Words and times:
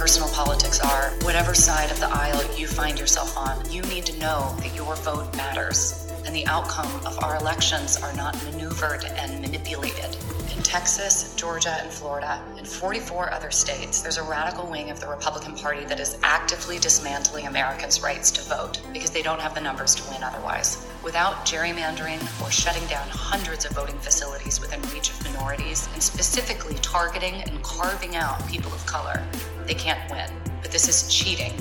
Personal 0.00 0.30
politics 0.30 0.80
are, 0.80 1.10
whatever 1.24 1.52
side 1.52 1.90
of 1.90 2.00
the 2.00 2.08
aisle 2.08 2.42
you 2.56 2.66
find 2.66 2.98
yourself 2.98 3.36
on, 3.36 3.70
you 3.70 3.82
need 3.82 4.06
to 4.06 4.18
know 4.18 4.56
that 4.60 4.74
your 4.74 4.96
vote 4.96 5.36
matters 5.36 6.10
and 6.24 6.34
the 6.34 6.46
outcome 6.46 6.90
of 7.04 7.22
our 7.22 7.36
elections 7.36 7.98
are 7.98 8.12
not 8.14 8.34
maneuvered 8.44 9.04
and 9.04 9.42
manipulated. 9.42 10.16
In 10.56 10.62
Texas, 10.62 11.34
Georgia, 11.36 11.76
and 11.82 11.90
Florida, 11.90 12.42
and 12.56 12.66
44 12.66 13.30
other 13.30 13.50
states, 13.50 14.00
there's 14.00 14.16
a 14.16 14.22
radical 14.22 14.66
wing 14.70 14.90
of 14.90 15.00
the 15.00 15.06
Republican 15.06 15.54
Party 15.54 15.84
that 15.84 16.00
is 16.00 16.16
actively 16.22 16.78
dismantling 16.78 17.46
Americans' 17.46 18.02
rights 18.02 18.30
to 18.30 18.42
vote 18.42 18.80
because 18.94 19.10
they 19.10 19.22
don't 19.22 19.40
have 19.40 19.54
the 19.54 19.60
numbers 19.60 19.94
to 19.96 20.10
win 20.10 20.22
otherwise. 20.22 20.86
Without 21.04 21.44
gerrymandering 21.44 22.20
or 22.42 22.50
shutting 22.50 22.86
down 22.86 23.06
hundreds 23.10 23.66
of 23.66 23.72
voting 23.72 23.98
facilities 23.98 24.62
within 24.62 24.80
reach 24.94 25.10
of 25.10 25.22
minorities, 25.24 25.90
and 25.92 26.02
specifically 26.02 26.76
targeting 26.76 27.34
and 27.42 27.62
carving 27.62 28.16
out 28.16 28.46
people 28.48 28.72
of 28.72 28.84
color, 28.86 29.22
they 29.70 29.76
can't 29.76 30.10
win. 30.10 30.28
But 30.62 30.72
this 30.72 30.88
is 30.88 31.06
cheating 31.14 31.52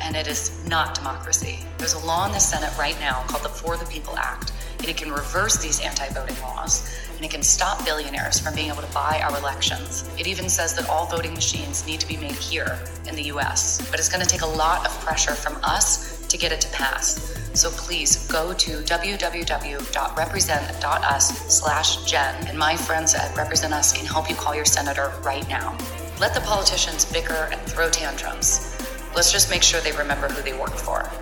and 0.00 0.14
it 0.14 0.28
is 0.28 0.64
not 0.68 0.94
democracy. 0.94 1.58
There's 1.78 1.94
a 1.94 2.06
law 2.06 2.26
in 2.26 2.32
the 2.32 2.38
Senate 2.38 2.70
right 2.78 2.96
now 3.00 3.24
called 3.26 3.42
the 3.42 3.48
For 3.48 3.76
the 3.76 3.86
People 3.86 4.16
Act, 4.16 4.52
and 4.78 4.86
it 4.86 4.96
can 4.96 5.10
reverse 5.10 5.56
these 5.56 5.80
anti 5.80 6.08
voting 6.10 6.40
laws, 6.42 6.88
and 7.16 7.24
it 7.24 7.30
can 7.32 7.42
stop 7.42 7.84
billionaires 7.84 8.38
from 8.38 8.54
being 8.54 8.68
able 8.68 8.82
to 8.82 8.94
buy 8.94 9.20
our 9.24 9.36
elections. 9.36 10.08
It 10.16 10.28
even 10.28 10.48
says 10.48 10.76
that 10.76 10.88
all 10.88 11.06
voting 11.06 11.34
machines 11.34 11.84
need 11.86 11.98
to 11.98 12.06
be 12.06 12.16
made 12.18 12.36
here 12.36 12.78
in 13.08 13.16
the 13.16 13.24
US, 13.34 13.84
but 13.90 13.98
it's 13.98 14.08
going 14.08 14.22
to 14.24 14.28
take 14.28 14.42
a 14.42 14.46
lot 14.46 14.86
of 14.86 14.96
pressure 15.00 15.34
from 15.34 15.58
us 15.64 16.24
to 16.28 16.38
get 16.38 16.52
it 16.52 16.60
to 16.60 16.68
pass. 16.68 17.36
So 17.54 17.70
please 17.70 18.28
go 18.30 18.52
to 18.52 18.82
www.represent.us 18.82 21.52
slash 21.52 22.04
Jen, 22.04 22.46
and 22.46 22.56
my 22.56 22.76
friends 22.76 23.16
at 23.16 23.36
Represent 23.36 23.72
Us 23.72 23.92
can 23.92 24.06
help 24.06 24.30
you 24.30 24.36
call 24.36 24.54
your 24.54 24.66
senator 24.66 25.12
right 25.24 25.48
now. 25.48 25.76
Let 26.18 26.32
the 26.32 26.40
politicians 26.40 27.04
bicker 27.04 27.50
and 27.52 27.60
throw 27.62 27.90
tantrums. 27.90 28.74
Let's 29.14 29.30
just 29.30 29.50
make 29.50 29.62
sure 29.62 29.82
they 29.82 29.92
remember 29.92 30.28
who 30.28 30.42
they 30.42 30.58
work 30.58 30.74
for. 30.74 31.08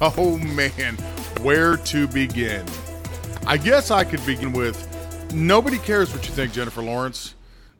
Oh 0.00 0.38
man, 0.38 0.96
where 1.40 1.76
to 1.76 2.06
begin? 2.06 2.64
I 3.46 3.56
guess 3.56 3.90
I 3.90 4.04
could 4.04 4.24
begin 4.24 4.52
with 4.52 4.86
nobody 5.34 5.78
cares 5.78 6.12
what 6.12 6.28
you 6.28 6.32
think, 6.32 6.52
Jennifer 6.52 6.82
Lawrence. 6.82 7.34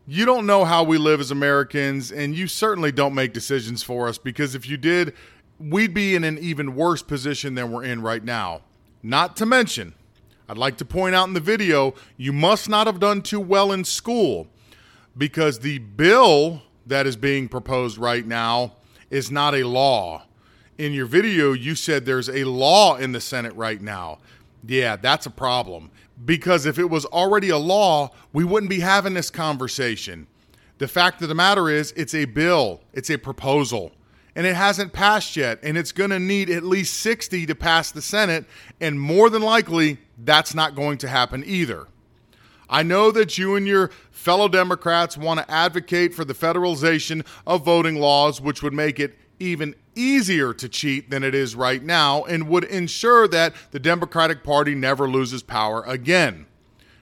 You 0.06 0.24
don't 0.24 0.46
know 0.46 0.64
how 0.64 0.82
we 0.82 0.98
live 0.98 1.20
as 1.20 1.30
Americans, 1.30 2.10
and 2.10 2.34
you 2.34 2.48
certainly 2.48 2.90
don't 2.90 3.14
make 3.14 3.32
decisions 3.32 3.82
for 3.82 4.08
us 4.08 4.18
because 4.18 4.54
if 4.54 4.68
you 4.68 4.76
did, 4.76 5.14
we'd 5.60 5.94
be 5.94 6.16
in 6.16 6.24
an 6.24 6.38
even 6.38 6.74
worse 6.74 7.02
position 7.02 7.54
than 7.54 7.70
we're 7.70 7.84
in 7.84 8.02
right 8.02 8.24
now. 8.24 8.62
Not 9.02 9.36
to 9.36 9.46
mention, 9.46 9.94
I'd 10.48 10.58
like 10.58 10.78
to 10.78 10.84
point 10.84 11.14
out 11.14 11.28
in 11.28 11.34
the 11.34 11.40
video, 11.40 11.94
you 12.16 12.32
must 12.32 12.68
not 12.68 12.86
have 12.86 12.98
done 12.98 13.22
too 13.22 13.40
well 13.40 13.70
in 13.70 13.84
school 13.84 14.48
because 15.16 15.60
the 15.60 15.78
bill 15.78 16.62
that 16.86 17.06
is 17.06 17.16
being 17.16 17.48
proposed 17.48 17.98
right 17.98 18.26
now 18.26 18.74
is 19.10 19.30
not 19.30 19.54
a 19.54 19.64
law. 19.64 20.24
In 20.76 20.92
your 20.92 21.06
video, 21.06 21.52
you 21.52 21.74
said 21.74 22.04
there's 22.04 22.28
a 22.28 22.44
law 22.44 22.96
in 22.96 23.12
the 23.12 23.20
Senate 23.20 23.54
right 23.54 23.80
now. 23.80 24.18
Yeah, 24.66 24.96
that's 24.96 25.26
a 25.26 25.30
problem. 25.30 25.90
Because 26.24 26.66
if 26.66 26.78
it 26.78 26.90
was 26.90 27.04
already 27.06 27.50
a 27.50 27.58
law, 27.58 28.10
we 28.32 28.44
wouldn't 28.44 28.70
be 28.70 28.80
having 28.80 29.14
this 29.14 29.30
conversation. 29.30 30.26
The 30.78 30.88
fact 30.88 31.22
of 31.22 31.28
the 31.28 31.34
matter 31.34 31.68
is, 31.68 31.92
it's 31.92 32.14
a 32.14 32.24
bill, 32.24 32.80
it's 32.92 33.10
a 33.10 33.16
proposal, 33.16 33.92
and 34.34 34.46
it 34.46 34.56
hasn't 34.56 34.92
passed 34.92 35.36
yet. 35.36 35.60
And 35.62 35.78
it's 35.78 35.92
going 35.92 36.10
to 36.10 36.18
need 36.18 36.50
at 36.50 36.64
least 36.64 36.94
60 37.00 37.46
to 37.46 37.54
pass 37.54 37.92
the 37.92 38.02
Senate. 38.02 38.46
And 38.80 39.00
more 39.00 39.30
than 39.30 39.42
likely, 39.42 39.98
that's 40.24 40.54
not 40.54 40.74
going 40.74 40.98
to 40.98 41.08
happen 41.08 41.44
either. 41.46 41.86
I 42.68 42.82
know 42.82 43.10
that 43.10 43.38
you 43.38 43.56
and 43.56 43.66
your 43.66 43.90
fellow 44.10 44.48
Democrats 44.48 45.16
want 45.16 45.40
to 45.40 45.50
advocate 45.50 46.14
for 46.14 46.24
the 46.24 46.34
federalization 46.34 47.26
of 47.46 47.64
voting 47.64 47.96
laws, 47.96 48.40
which 48.40 48.62
would 48.62 48.72
make 48.72 48.98
it 48.98 49.18
even 49.38 49.74
easier 49.94 50.52
to 50.54 50.68
cheat 50.68 51.10
than 51.10 51.22
it 51.22 51.34
is 51.34 51.54
right 51.54 51.82
now 51.82 52.24
and 52.24 52.48
would 52.48 52.64
ensure 52.64 53.28
that 53.28 53.54
the 53.70 53.78
Democratic 53.78 54.42
Party 54.42 54.74
never 54.74 55.08
loses 55.08 55.42
power 55.42 55.82
again. 55.86 56.46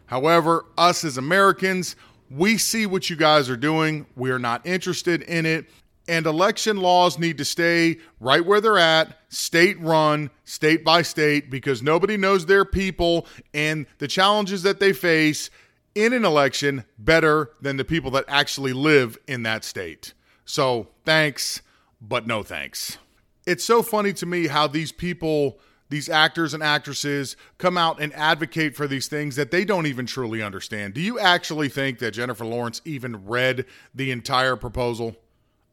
However, 0.07 0.67
us 0.77 1.05
as 1.05 1.17
Americans, 1.17 1.97
we 2.31 2.59
see 2.59 2.87
what 2.87 3.09
you 3.09 3.17
guys 3.17 3.49
are 3.49 3.57
doing. 3.57 4.07
We 4.17 4.31
are 4.31 4.39
not 4.39 4.67
interested 4.67 5.23
in 5.23 5.47
it. 5.47 5.67
And 6.09 6.27
election 6.27 6.79
laws 6.79 7.19
need 7.19 7.39
to 7.39 7.45
stay 7.45 7.99
right 8.19 8.45
where 8.45 8.61
they're 8.61 8.79
at, 8.79 9.19
state 9.29 9.81
run, 9.81 10.31
state 10.45 10.85
by 10.85 11.03
state, 11.03 11.49
because 11.49 11.83
nobody 11.83 12.17
knows 12.17 12.47
their 12.47 12.65
people 12.65 13.27
and 13.55 13.87
the 13.99 14.09
challenges 14.09 14.65
that 14.65 14.81
they 14.81 14.93
face 14.93 15.49
in 15.95 16.13
an 16.13 16.25
election 16.25 16.85
better 16.99 17.51
than 17.61 17.77
the 17.77 17.85
people 17.85 18.11
that 18.13 18.25
actually 18.27 18.73
live 18.73 19.19
in 19.29 19.45
that 19.45 19.65
state. 19.65 20.13
So 20.45 20.89
thanks, 21.05 21.63
but 22.01 22.27
no 22.27 22.43
thanks. 22.43 22.99
It's 23.47 23.65
so 23.65 23.83
funny 23.83 24.13
to 24.15 24.27
me 24.27 24.47
how 24.49 24.67
these 24.67 24.93
people, 24.93 25.59
these 25.89 26.09
actors 26.09 26.55
and 26.55 26.63
actresses, 26.63 27.37
come 27.59 27.77
out 27.77 28.01
and 28.01 28.13
advocate 28.15 28.75
for 28.75 28.87
these 28.87 29.07
things 29.07 29.37
that 29.37 29.51
they 29.51 29.65
don't 29.65 29.87
even 29.87 30.07
truly 30.07 30.43
understand. 30.43 30.95
Do 30.95 31.01
you 31.01 31.19
actually 31.19 31.69
think 31.69 31.99
that 32.01 32.13
Jennifer 32.13 32.45
Lawrence 32.45 32.81
even 32.85 33.27
read 33.27 33.67
the 33.95 34.11
entire 34.11 34.57
proposal? 34.57 35.17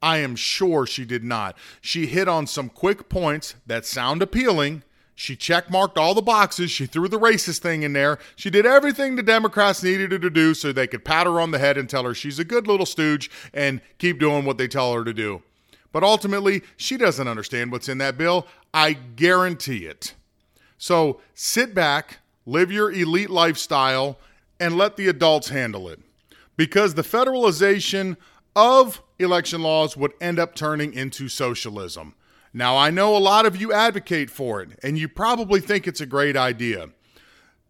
I 0.02 0.18
am 0.20 0.36
sure 0.36 0.86
she 0.86 1.06
did 1.06 1.24
not. 1.24 1.58
She 1.82 2.06
hit 2.06 2.28
on 2.28 2.48
some 2.48 2.70
quick 2.70 3.10
points 3.10 3.56
that 3.68 3.86
sound 3.86 4.22
appealing. 4.22 4.84
She 5.14 5.36
checkmarked 5.36 5.98
all 5.98 6.14
the 6.14 6.22
boxes. 6.22 6.72
She 6.72 6.86
threw 6.86 7.10
the 7.10 7.20
racist 7.20 7.60
thing 7.60 7.84
in 7.84 7.92
there. 7.92 8.20
She 8.38 8.50
did 8.50 8.66
everything 8.66 9.16
the 9.16 9.24
Democrats 9.24 9.84
needed 9.84 10.14
her 10.14 10.20
to 10.20 10.30
do 10.30 10.54
so 10.54 10.72
they 10.72 10.88
could 10.88 11.04
pat 11.04 11.28
her 11.28 11.42
on 11.42 11.52
the 11.52 11.60
head 11.60 11.78
and 11.78 11.90
tell 11.90 12.06
her 12.06 12.14
she's 12.14 12.40
a 12.40 12.46
good 12.46 12.68
little 12.68 12.86
stooge 12.86 13.30
and 13.54 13.82
keep 13.98 14.20
doing 14.20 14.46
what 14.46 14.58
they 14.58 14.70
tell 14.70 14.94
her 14.94 15.04
to 15.04 15.14
do. 15.14 15.42
But 15.92 16.04
ultimately, 16.04 16.62
she 16.78 16.96
doesn't 16.96 17.28
understand 17.28 17.72
what's 17.72 17.90
in 17.90 17.98
that 17.98 18.18
bill. 18.18 18.48
I 18.74 18.94
guarantee 18.94 19.86
it. 19.86 20.14
So 20.78 21.20
sit 21.34 21.74
back, 21.74 22.20
live 22.46 22.72
your 22.72 22.90
elite 22.90 23.30
lifestyle, 23.30 24.18
and 24.58 24.78
let 24.78 24.96
the 24.96 25.10
adults 25.10 25.50
handle 25.50 25.90
it. 25.90 26.00
Because 26.56 26.94
the 26.94 27.02
federalization 27.02 28.16
of 28.56 29.02
election 29.20 29.62
laws 29.62 29.96
would 29.98 30.14
end 30.20 30.40
up 30.40 30.56
turning 30.56 30.94
into 30.94 31.28
socialism. 31.30 32.16
Now, 32.54 32.78
I 32.78 32.90
know 32.90 33.16
a 33.16 33.20
lot 33.20 33.46
of 33.46 33.60
you 33.60 33.72
advocate 33.72 34.30
for 34.30 34.62
it, 34.62 34.80
and 34.82 34.98
you 34.98 35.08
probably 35.08 35.60
think 35.60 35.88
it's 35.88 36.02
a 36.02 36.06
great 36.06 36.36
idea. 36.36 36.90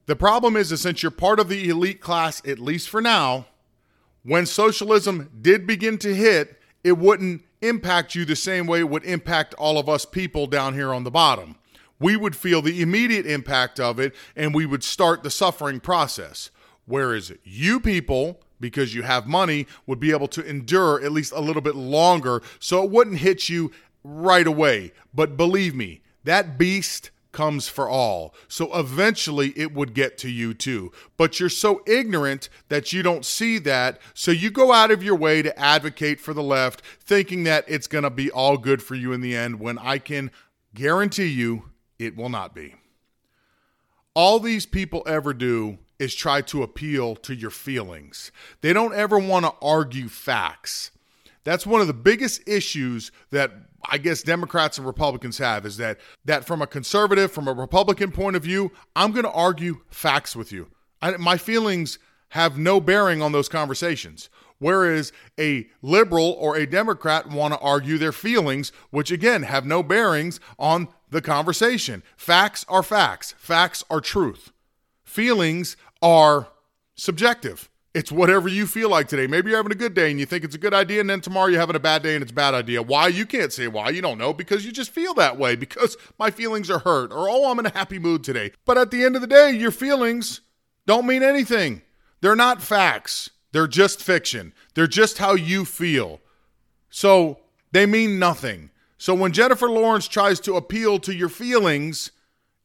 The 0.05 0.15
problem 0.15 0.55
is 0.55 0.69
that 0.69 0.77
since 0.77 1.03
you're 1.03 1.11
part 1.11 1.39
of 1.39 1.49
the 1.49 1.69
elite 1.69 2.01
class, 2.01 2.41
at 2.47 2.59
least 2.59 2.89
for 2.89 3.01
now, 3.01 3.47
when 4.23 4.45
socialism 4.45 5.29
did 5.41 5.67
begin 5.67 5.97
to 5.99 6.15
hit, 6.15 6.59
it 6.83 6.97
wouldn't 6.97 7.43
impact 7.61 8.15
you 8.15 8.25
the 8.25 8.35
same 8.35 8.67
way 8.67 8.79
it 8.79 8.89
would 8.89 9.03
impact 9.03 9.53
all 9.55 9.77
of 9.77 9.89
us 9.89 10.05
people 10.05 10.47
down 10.47 10.73
here 10.73 10.93
on 10.93 11.03
the 11.03 11.11
bottom. 11.11 11.55
We 11.99 12.15
would 12.15 12.35
feel 12.35 12.61
the 12.61 12.81
immediate 12.81 13.25
impact 13.25 13.79
of 13.79 13.99
it 13.99 14.15
and 14.35 14.55
we 14.55 14.65
would 14.65 14.83
start 14.83 15.23
the 15.23 15.29
suffering 15.29 15.79
process. 15.79 16.49
Whereas 16.85 17.33
you 17.43 17.79
people 17.79 18.41
because 18.59 18.93
you 18.93 19.03
have 19.03 19.27
money 19.27 19.67
would 19.85 19.99
be 19.99 20.11
able 20.11 20.27
to 20.29 20.45
endure 20.45 21.01
at 21.03 21.11
least 21.11 21.31
a 21.33 21.39
little 21.39 21.61
bit 21.61 21.75
longer 21.75 22.41
so 22.59 22.83
it 22.83 22.91
wouldn't 22.91 23.19
hit 23.19 23.49
you 23.49 23.71
right 24.03 24.47
away. 24.47 24.91
But 25.13 25.37
believe 25.37 25.75
me, 25.75 26.01
that 26.23 26.57
beast 26.57 27.11
comes 27.31 27.67
for 27.67 27.87
all. 27.87 28.33
So 28.47 28.73
eventually 28.73 29.53
it 29.55 29.73
would 29.73 29.93
get 29.93 30.17
to 30.19 30.29
you 30.29 30.53
too. 30.53 30.91
But 31.15 31.39
you're 31.39 31.49
so 31.49 31.81
ignorant 31.85 32.49
that 32.69 32.91
you 32.91 33.03
don't 33.03 33.25
see 33.25 33.59
that. 33.59 33.99
So 34.13 34.31
you 34.31 34.49
go 34.49 34.73
out 34.73 34.91
of 34.91 35.03
your 35.03 35.15
way 35.15 35.41
to 35.41 35.57
advocate 35.59 36.19
for 36.19 36.33
the 36.33 36.43
left, 36.43 36.81
thinking 36.81 37.43
that 37.43 37.65
it's 37.67 37.87
going 37.87 38.03
to 38.03 38.09
be 38.09 38.31
all 38.31 38.57
good 38.57 38.81
for 38.81 38.95
you 38.95 39.13
in 39.13 39.21
the 39.21 39.35
end, 39.35 39.59
when 39.59 39.77
I 39.77 39.99
can 39.99 40.31
guarantee 40.73 41.27
you 41.27 41.65
it 41.99 42.15
will 42.15 42.29
not 42.29 42.55
be. 42.55 42.75
All 44.15 44.39
these 44.39 44.65
people 44.65 45.03
ever 45.05 45.33
do 45.33 45.77
is 45.99 46.15
try 46.15 46.41
to 46.41 46.63
appeal 46.63 47.15
to 47.17 47.35
your 47.35 47.51
feelings. 47.51 48.31
They 48.61 48.73
don't 48.73 48.93
ever 48.93 49.19
want 49.19 49.45
to 49.45 49.53
argue 49.61 50.07
facts. 50.07 50.91
That's 51.43 51.65
one 51.65 51.81
of 51.81 51.87
the 51.87 51.93
biggest 51.93 52.47
issues 52.47 53.11
that 53.31 53.51
I 53.89 53.97
guess 53.97 54.23
Democrats 54.23 54.77
and 54.77 54.85
Republicans 54.85 55.37
have 55.37 55.65
is 55.65 55.77
that 55.77 55.99
that 56.25 56.45
from 56.45 56.61
a 56.61 56.67
conservative, 56.67 57.31
from 57.31 57.47
a 57.47 57.53
Republican 57.53 58.11
point 58.11 58.35
of 58.35 58.43
view, 58.43 58.71
I'm 58.95 59.11
going 59.11 59.23
to 59.23 59.31
argue 59.31 59.81
facts 59.89 60.35
with 60.35 60.51
you. 60.51 60.67
I, 61.01 61.11
my 61.17 61.37
feelings 61.37 61.99
have 62.29 62.57
no 62.57 62.79
bearing 62.79 63.21
on 63.21 63.31
those 63.31 63.49
conversations. 63.49 64.29
Whereas 64.59 65.13
a 65.39 65.69
liberal 65.81 66.35
or 66.37 66.57
a 66.57 66.65
Democrat 66.65 67.29
want 67.29 67.53
to 67.53 67.59
argue 67.59 67.97
their 67.97 68.11
feelings, 68.11 68.73
which 68.89 69.09
again 69.09 69.43
have 69.43 69.65
no 69.65 69.81
bearings 69.81 70.39
on 70.59 70.89
the 71.09 71.21
conversation. 71.21 72.03
Facts 72.17 72.65
are 72.67 72.83
facts, 72.83 73.33
facts 73.37 73.83
are 73.89 74.01
truth. 74.01 74.51
Feelings 75.03 75.77
are 76.01 76.47
subjective. 76.95 77.69
It's 77.93 78.11
whatever 78.11 78.47
you 78.47 78.67
feel 78.67 78.89
like 78.89 79.07
today. 79.07 79.25
Maybe 79.25 79.49
you're 79.49 79.57
having 79.57 79.71
a 79.71 79.75
good 79.75 79.95
day 79.95 80.11
and 80.11 80.19
you 80.19 80.25
think 80.25 80.43
it's 80.43 80.55
a 80.55 80.59
good 80.59 80.73
idea, 80.75 81.01
and 81.01 81.09
then 81.09 81.21
tomorrow 81.21 81.47
you're 81.47 81.59
having 81.59 81.75
a 81.75 81.79
bad 81.79 82.03
day 82.03 82.13
and 82.13 82.21
it's 82.21 82.31
a 82.31 82.35
bad 82.35 82.53
idea. 82.53 82.83
Why? 82.83 83.07
You 83.07 83.25
can't 83.25 83.51
say 83.51 83.67
why. 83.67 83.89
You 83.89 84.01
don't 84.01 84.19
know 84.19 84.31
because 84.31 84.63
you 84.63 84.71
just 84.71 84.91
feel 84.91 85.13
that 85.15 85.37
way 85.37 85.55
because 85.55 85.97
my 86.19 86.29
feelings 86.29 86.69
are 86.69 86.79
hurt 86.79 87.11
or, 87.11 87.27
oh, 87.29 87.49
I'm 87.49 87.59
in 87.59 87.65
a 87.65 87.71
happy 87.71 87.97
mood 87.97 88.23
today. 88.23 88.51
But 88.65 88.77
at 88.77 88.91
the 88.91 89.03
end 89.03 89.15
of 89.15 89.21
the 89.21 89.27
day, 89.27 89.51
your 89.51 89.71
feelings 89.71 90.41
don't 90.85 91.07
mean 91.07 91.23
anything. 91.23 91.81
They're 92.21 92.35
not 92.35 92.61
facts, 92.61 93.31
they're 93.51 93.67
just 93.67 94.03
fiction. 94.03 94.53
They're 94.75 94.87
just 94.87 95.17
how 95.17 95.33
you 95.33 95.65
feel. 95.65 96.21
So 96.89 97.39
they 97.71 97.85
mean 97.85 98.19
nothing. 98.19 98.69
So 98.97 99.13
when 99.13 99.31
Jennifer 99.31 99.69
Lawrence 99.69 100.07
tries 100.07 100.39
to 100.41 100.55
appeal 100.55 100.99
to 100.99 101.15
your 101.15 101.29
feelings, 101.29 102.11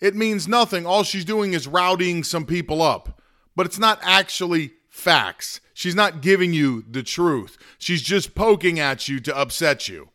it 0.00 0.14
means 0.14 0.48
nothing. 0.48 0.84
All 0.84 1.02
she's 1.02 1.24
doing 1.24 1.52
is 1.52 1.66
rowdying 1.66 2.24
some 2.24 2.44
people 2.44 2.82
up. 2.82 3.20
But 3.56 3.66
it's 3.66 3.78
not 3.78 4.00
actually 4.02 4.72
facts. 4.88 5.60
She's 5.74 5.94
not 5.94 6.22
giving 6.22 6.52
you 6.52 6.84
the 6.88 7.02
truth. 7.02 7.58
She's 7.78 8.02
just 8.02 8.34
poking 8.34 8.78
at 8.78 9.08
you 9.08 9.20
to 9.20 9.36
upset 9.36 9.88
you. 9.88 10.10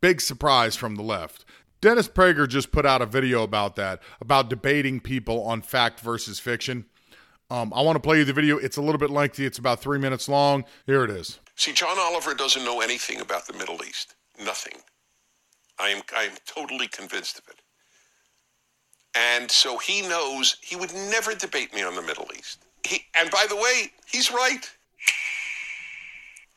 Big 0.00 0.20
surprise 0.20 0.76
from 0.76 0.94
the 0.96 1.02
left. 1.02 1.44
Dennis 1.80 2.08
Prager 2.08 2.48
just 2.48 2.72
put 2.72 2.86
out 2.86 3.02
a 3.02 3.06
video 3.06 3.42
about 3.42 3.76
that, 3.76 4.00
about 4.20 4.48
debating 4.48 5.00
people 5.00 5.42
on 5.44 5.62
fact 5.62 6.00
versus 6.00 6.38
fiction. 6.38 6.86
Um, 7.50 7.72
I 7.74 7.82
want 7.82 7.96
to 7.96 8.00
play 8.00 8.18
you 8.18 8.24
the 8.24 8.32
video. 8.32 8.56
It's 8.56 8.76
a 8.76 8.82
little 8.82 8.98
bit 8.98 9.10
lengthy, 9.10 9.46
it's 9.46 9.58
about 9.58 9.80
three 9.80 9.98
minutes 9.98 10.28
long. 10.28 10.64
Here 10.86 11.04
it 11.04 11.10
is. 11.10 11.38
See, 11.54 11.72
John 11.72 11.98
Oliver 11.98 12.34
doesn't 12.34 12.64
know 12.64 12.80
anything 12.80 13.20
about 13.20 13.46
the 13.46 13.52
Middle 13.52 13.82
East. 13.84 14.14
Nothing. 14.44 14.80
I 15.78 15.90
am, 15.90 16.02
I 16.16 16.24
am 16.24 16.32
totally 16.46 16.88
convinced 16.88 17.38
of 17.38 17.44
it. 17.48 17.60
And 19.16 19.50
so 19.50 19.78
he 19.78 20.02
knows 20.02 20.56
he 20.60 20.76
would 20.76 20.92
never 20.92 21.34
debate 21.34 21.74
me 21.74 21.82
on 21.82 21.94
the 21.94 22.02
Middle 22.02 22.28
East. 22.36 22.64
He, 22.86 23.06
and 23.18 23.30
by 23.30 23.46
the 23.48 23.56
way, 23.56 23.90
he's 24.06 24.30
right. 24.30 24.70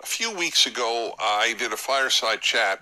A 0.01 0.06
few 0.06 0.35
weeks 0.35 0.65
ago, 0.65 1.13
I 1.19 1.56
did 1.57 1.71
a 1.73 1.77
fireside 1.77 2.41
chat 2.41 2.81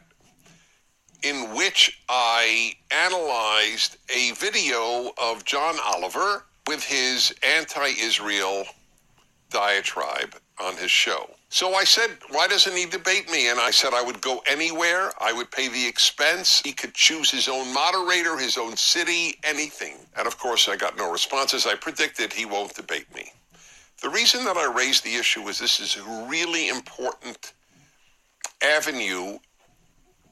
in 1.24 1.54
which 1.56 2.04
I 2.10 2.74
analyzed 2.92 3.98
a 4.16 4.32
video 4.34 5.12
of 5.18 5.46
John 5.46 5.76
Oliver 5.84 6.46
with 6.68 6.84
his 6.84 7.34
anti 7.44 7.90
Israel 8.00 8.66
diatribe 9.50 10.36
on 10.60 10.76
his 10.78 10.92
show. 10.92 11.30
So 11.50 11.74
I 11.74 11.86
said, 11.86 12.18
why 12.30 12.48
doesn't 12.48 12.76
he 12.76 12.86
debate 12.86 13.32
me? 13.32 13.50
And 13.50 13.60
I 13.60 13.72
said 13.72 13.94
I 13.94 14.04
would 14.04 14.20
go 14.22 14.42
anywhere. 14.48 15.12
I 15.20 15.32
would 15.32 15.50
pay 15.50 15.70
the 15.70 15.88
expense. 15.88 16.62
He 16.64 16.74
could 16.74 16.94
choose 16.94 17.32
his 17.32 17.48
own 17.48 17.74
moderator, 17.74 18.38
his 18.38 18.58
own 18.58 18.76
city, 18.76 19.40
anything. 19.44 19.96
And 20.18 20.28
of 20.28 20.38
course, 20.38 20.68
I 20.68 20.76
got 20.76 20.98
no 20.98 21.12
responses. 21.12 21.66
I 21.66 21.76
predicted 21.76 22.34
he 22.34 22.46
won't 22.46 22.76
debate 22.76 23.14
me. 23.16 23.32
The 24.02 24.10
reason 24.10 24.44
that 24.46 24.58
I 24.58 24.72
raised 24.72 25.04
the 25.04 25.16
issue 25.16 25.48
is 25.48 25.58
this 25.58 25.80
is 25.80 25.96
a 25.96 26.28
really 26.30 26.70
important 26.70 27.54
avenue 28.62 29.40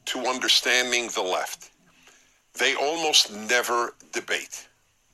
to 0.05 0.19
understanding 0.19 1.07
the 1.15 1.21
left. 1.21 1.71
They 2.59 2.75
almost 2.75 3.33
never 3.33 3.95
debate 4.11 4.67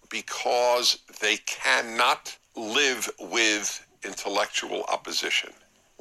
because 0.09 0.97
they 1.21 1.37
cannot 1.45 2.35
live 2.55 3.09
with 3.19 3.85
intellectual 4.03 4.83
opposition. 4.91 5.51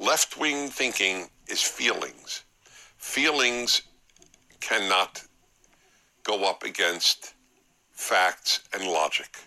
Left 0.01 0.35
wing 0.35 0.67
thinking 0.67 1.29
is 1.47 1.61
feelings. 1.61 2.43
Feelings 2.97 3.83
cannot 4.59 5.23
go 6.23 6.43
up 6.43 6.63
against 6.63 7.35
facts 7.91 8.61
and 8.73 8.83
logic. 8.83 9.37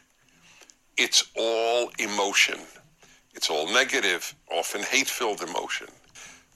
It's 0.97 1.25
all 1.37 1.91
emotion. 1.99 2.61
It's 3.35 3.51
all 3.51 3.67
negative, 3.67 4.33
often 4.49 4.83
hate 4.83 5.09
filled 5.09 5.43
emotion. 5.43 5.89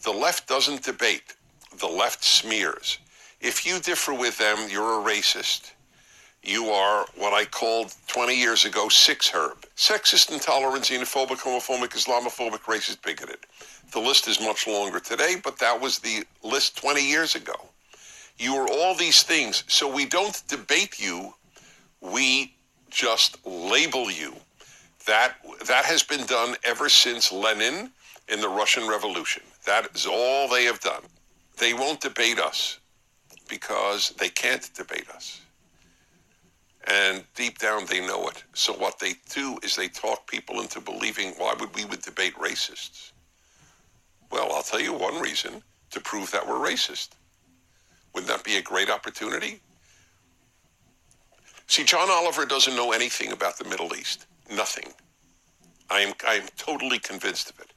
The 0.04 0.12
left 0.12 0.46
doesn't 0.46 0.84
debate, 0.84 1.34
the 1.80 1.88
left 1.88 2.22
smears. 2.22 2.98
If 3.40 3.66
you 3.66 3.80
differ 3.80 4.14
with 4.14 4.38
them, 4.38 4.68
you're 4.70 5.00
a 5.00 5.04
racist. 5.04 5.72
You 6.42 6.66
are 6.70 7.06
what 7.16 7.34
I 7.34 7.44
called 7.44 7.94
20 8.06 8.34
years 8.34 8.64
ago 8.64 8.88
SIXHIRB 8.88 9.64
sexist, 9.76 10.32
intolerant, 10.32 10.84
xenophobic, 10.84 11.38
homophobic, 11.38 11.90
Islamophobic, 11.90 12.62
racist, 12.62 13.02
bigoted. 13.02 13.38
The 13.92 14.00
list 14.00 14.28
is 14.28 14.40
much 14.40 14.66
longer 14.66 15.00
today, 15.00 15.36
but 15.42 15.58
that 15.58 15.80
was 15.80 15.98
the 15.98 16.24
list 16.42 16.76
20 16.78 17.06
years 17.06 17.34
ago. 17.34 17.54
You 18.38 18.54
are 18.54 18.68
all 18.68 18.94
these 18.94 19.22
things. 19.22 19.64
So 19.68 19.92
we 19.92 20.04
don't 20.06 20.42
debate 20.48 20.98
you, 20.98 21.34
we 22.00 22.54
just 22.90 23.38
label 23.46 24.10
you. 24.10 24.34
That, 25.06 25.34
that 25.66 25.84
has 25.84 26.02
been 26.02 26.26
done 26.26 26.54
ever 26.64 26.88
since 26.88 27.32
Lenin 27.32 27.90
in 28.28 28.40
the 28.40 28.48
Russian 28.48 28.88
Revolution. 28.88 29.42
That 29.64 29.88
is 29.94 30.06
all 30.06 30.48
they 30.48 30.64
have 30.64 30.80
done. 30.80 31.02
They 31.58 31.72
won't 31.72 32.00
debate 32.00 32.38
us 32.38 32.78
because 33.48 34.10
they 34.18 34.28
can't 34.28 34.68
debate 34.74 35.08
us. 35.10 35.40
And 36.86 37.24
deep 37.34 37.58
down, 37.58 37.86
they 37.86 38.00
know 38.06 38.28
it. 38.28 38.44
So 38.54 38.72
what 38.72 38.98
they 38.98 39.14
do 39.30 39.58
is 39.62 39.76
they 39.76 39.88
talk 39.88 40.26
people 40.26 40.60
into 40.60 40.80
believing, 40.80 41.34
why 41.36 41.54
would 41.58 41.74
we 41.74 41.84
would 41.84 42.02
debate 42.02 42.34
racists? 42.36 43.12
Well, 44.30 44.52
I'll 44.52 44.62
tell 44.62 44.80
you 44.80 44.92
one 44.92 45.20
reason 45.20 45.62
to 45.90 46.00
prove 46.00 46.30
that 46.30 46.46
we're 46.46 46.54
racist. 46.54 47.10
Wouldn't 48.14 48.30
that 48.30 48.44
be 48.44 48.56
a 48.56 48.62
great 48.62 48.90
opportunity? 48.90 49.60
See, 51.66 51.84
John 51.84 52.10
Oliver 52.10 52.46
doesn't 52.46 52.74
know 52.74 52.92
anything 52.92 53.32
about 53.32 53.58
the 53.58 53.64
Middle 53.64 53.94
East. 53.94 54.26
Nothing. 54.50 54.92
I 55.90 56.00
am, 56.00 56.14
I 56.26 56.34
am 56.34 56.46
totally 56.56 56.98
convinced 56.98 57.50
of 57.50 57.60
it. 57.60 57.72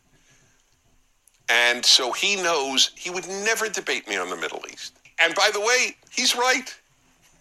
And 1.50 1.86
so 1.86 2.14
he 2.14 2.38
knows 2.38 2.92
he 2.96 3.10
would 3.10 3.28
never 3.28 3.68
debate 3.68 4.08
me 4.08 4.16
on 4.18 4.30
the 4.30 4.38
Middle 4.38 4.64
East. 4.72 4.98
And 5.20 5.36
by 5.36 5.50
the 5.52 5.60
way, 5.60 5.98
he's 6.10 6.36
right. 6.36 6.74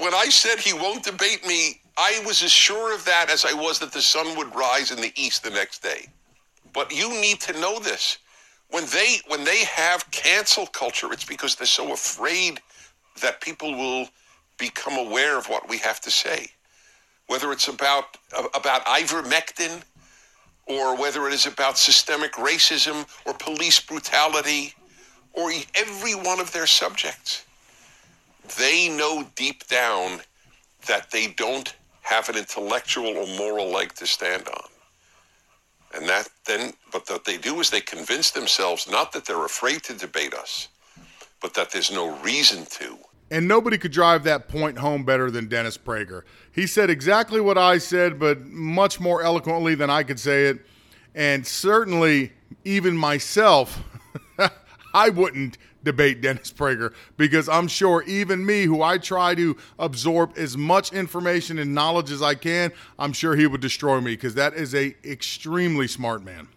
when 0.00 0.14
I 0.14 0.26
said 0.26 0.58
he 0.58 0.72
won't 0.72 1.04
debate 1.04 1.46
me, 1.46 1.80
I 1.96 2.22
was 2.26 2.42
as 2.42 2.50
sure 2.50 2.94
of 2.94 3.04
that 3.04 3.30
as 3.30 3.44
I 3.44 3.52
was 3.52 3.78
that 3.78 3.92
the 3.92 4.02
sun 4.02 4.36
would 4.36 4.54
rise 4.54 4.90
in 4.90 5.00
the 5.00 5.12
east 5.16 5.42
the 5.44 5.50
next 5.50 5.82
day. 5.82 6.06
But 6.72 6.92
you 6.92 7.08
need 7.20 7.40
to 7.42 7.58
know 7.60 7.78
this. 7.78 8.18
When 8.70 8.84
they 8.86 9.18
when 9.28 9.44
they 9.44 9.64
have 9.64 10.10
cancel 10.10 10.66
culture, 10.66 11.12
it's 11.12 11.24
because 11.24 11.54
they're 11.54 11.66
so 11.66 11.92
afraid 11.92 12.60
that 13.20 13.40
people 13.40 13.72
will 13.72 14.08
become 14.58 14.94
aware 14.94 15.38
of 15.38 15.48
what 15.48 15.68
we 15.68 15.78
have 15.78 16.00
to 16.00 16.10
say 16.10 16.48
whether 17.26 17.52
it's 17.52 17.68
about 17.68 18.16
about 18.54 18.84
ivermectin 18.86 19.82
or 20.66 20.96
whether 20.96 21.26
it 21.26 21.32
is 21.34 21.46
about 21.46 21.76
systemic 21.78 22.32
racism 22.32 23.06
or 23.26 23.34
police 23.34 23.80
brutality 23.80 24.74
or 25.32 25.52
every 25.74 26.14
one 26.14 26.40
of 26.40 26.52
their 26.52 26.66
subjects. 26.66 27.44
They 28.58 28.88
know 28.88 29.26
deep 29.34 29.66
down 29.68 30.20
that 30.86 31.10
they 31.10 31.28
don't 31.28 31.74
have 32.02 32.28
an 32.28 32.36
intellectual 32.36 33.16
or 33.16 33.26
moral 33.38 33.70
leg 33.72 33.94
to 33.94 34.06
stand 34.06 34.46
on. 34.48 34.68
And 35.94 36.08
that 36.08 36.28
then, 36.46 36.72
but 36.92 37.08
what 37.08 37.24
they 37.24 37.38
do 37.38 37.60
is 37.60 37.70
they 37.70 37.80
convince 37.80 38.30
themselves 38.30 38.90
not 38.90 39.12
that 39.12 39.24
they're 39.24 39.44
afraid 39.44 39.82
to 39.84 39.94
debate 39.94 40.34
us, 40.34 40.68
but 41.40 41.54
that 41.54 41.70
there's 41.70 41.90
no 41.90 42.16
reason 42.18 42.66
to. 42.66 42.98
And 43.30 43.48
nobody 43.48 43.78
could 43.78 43.92
drive 43.92 44.24
that 44.24 44.48
point 44.48 44.78
home 44.78 45.04
better 45.04 45.30
than 45.30 45.48
Dennis 45.48 45.78
Prager. 45.78 46.22
He 46.52 46.66
said 46.66 46.90
exactly 46.90 47.40
what 47.40 47.56
I 47.56 47.78
said, 47.78 48.18
but 48.18 48.44
much 48.44 49.00
more 49.00 49.22
eloquently 49.22 49.74
than 49.74 49.88
I 49.88 50.02
could 50.02 50.20
say 50.20 50.46
it. 50.46 50.58
And 51.14 51.46
certainly, 51.46 52.32
even 52.64 52.96
myself, 52.96 53.82
I 54.94 55.08
wouldn't 55.08 55.58
debate 55.84 56.20
Dennis 56.20 56.52
Prager 56.52 56.92
because 57.16 57.48
I'm 57.48 57.68
sure 57.68 58.02
even 58.02 58.44
me, 58.44 58.64
who 58.64 58.82
I 58.82 58.98
try 58.98 59.34
to 59.34 59.56
absorb 59.78 60.36
as 60.36 60.56
much 60.56 60.92
information 60.92 61.58
and 61.58 61.74
knowledge 61.74 62.10
as 62.10 62.22
I 62.22 62.34
can, 62.34 62.72
I'm 62.98 63.12
sure 63.12 63.36
he 63.36 63.46
would 63.46 63.60
destroy 63.60 64.00
me 64.00 64.12
because 64.12 64.34
that 64.34 64.54
is 64.54 64.74
a 64.74 64.96
extremely 65.04 65.86
smart 65.86 66.24
man. 66.24 66.48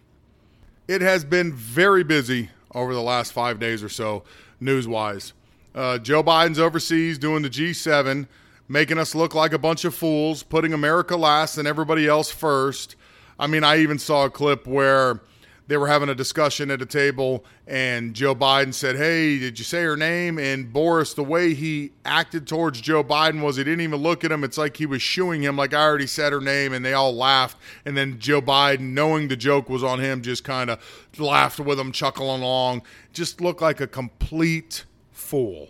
It 0.88 1.02
has 1.02 1.24
been 1.26 1.54
very 1.54 2.04
busy 2.04 2.50
over 2.74 2.94
the 2.94 3.02
last 3.02 3.34
five 3.34 3.60
days 3.60 3.84
or 3.84 3.90
so, 3.90 4.24
news 4.60 4.88
wise. 4.88 5.34
Uh, 5.76 5.98
Joe 5.98 6.24
Biden's 6.24 6.60
overseas 6.60 7.18
doing 7.18 7.44
the 7.44 7.50
G7, 7.50 8.28
making 8.68 8.98
us 8.98 9.14
look 9.14 9.36
like 9.36 9.54
a 9.54 9.60
bunch 9.60 9.86
of 9.86 9.94
fools, 9.94 10.44
putting 10.44 10.74
America 10.74 11.16
last 11.16 11.58
and 11.58 11.68
everybody 11.68 12.08
else 12.08 12.32
first. 12.32 12.96
I 13.40 13.48
mean, 13.48 13.64
I 13.64 13.78
even 13.80 14.00
saw 14.00 14.26
a 14.26 14.30
clip 14.30 14.66
where 14.66 15.22
they 15.68 15.78
were 15.78 15.88
having 15.88 16.10
a 16.10 16.16
discussion 16.16 16.72
at 16.72 16.82
a 16.82 16.86
table, 16.86 17.44
and 17.68 18.14
Joe 18.14 18.34
Biden 18.34 18.74
said, 18.74 18.96
Hey, 18.96 19.38
did 19.38 19.60
you 19.60 19.66
say 19.66 19.84
her 19.84 19.98
name? 19.98 20.40
And 20.40 20.72
Boris, 20.72 21.14
the 21.14 21.24
way 21.24 21.54
he 21.54 21.92
acted 22.06 22.48
towards 22.48 22.80
Joe 22.80 23.04
Biden 23.04 23.42
was 23.42 23.58
he 23.58 23.64
didn't 23.64 23.82
even 23.82 24.02
look 24.02 24.24
at 24.24 24.32
him. 24.32 24.44
It's 24.44 24.58
like 24.58 24.78
he 24.78 24.86
was 24.86 25.02
shooing 25.02 25.42
him, 25.42 25.58
like 25.58 25.74
I 25.74 25.84
already 25.84 26.08
said 26.08 26.32
her 26.32 26.42
name, 26.42 26.74
and 26.74 26.86
they 26.86 26.94
all 26.94 27.14
laughed. 27.14 27.58
And 27.86 27.98
then 27.98 28.20
Joe 28.20 28.42
Biden, 28.42 28.94
knowing 28.94 29.28
the 29.28 29.36
joke 29.38 29.70
was 29.70 29.84
on 29.84 30.00
him, 30.00 30.22
just 30.22 30.44
kind 30.44 30.70
of 30.70 30.80
laughed 31.18 31.60
with 31.60 31.80
him, 31.80 31.92
chuckling 31.92 32.42
along, 32.42 32.84
just 33.12 33.42
looked 33.42 33.62
like 33.62 33.82
a 33.82 33.88
complete 33.88 34.86
fool. 35.12 35.70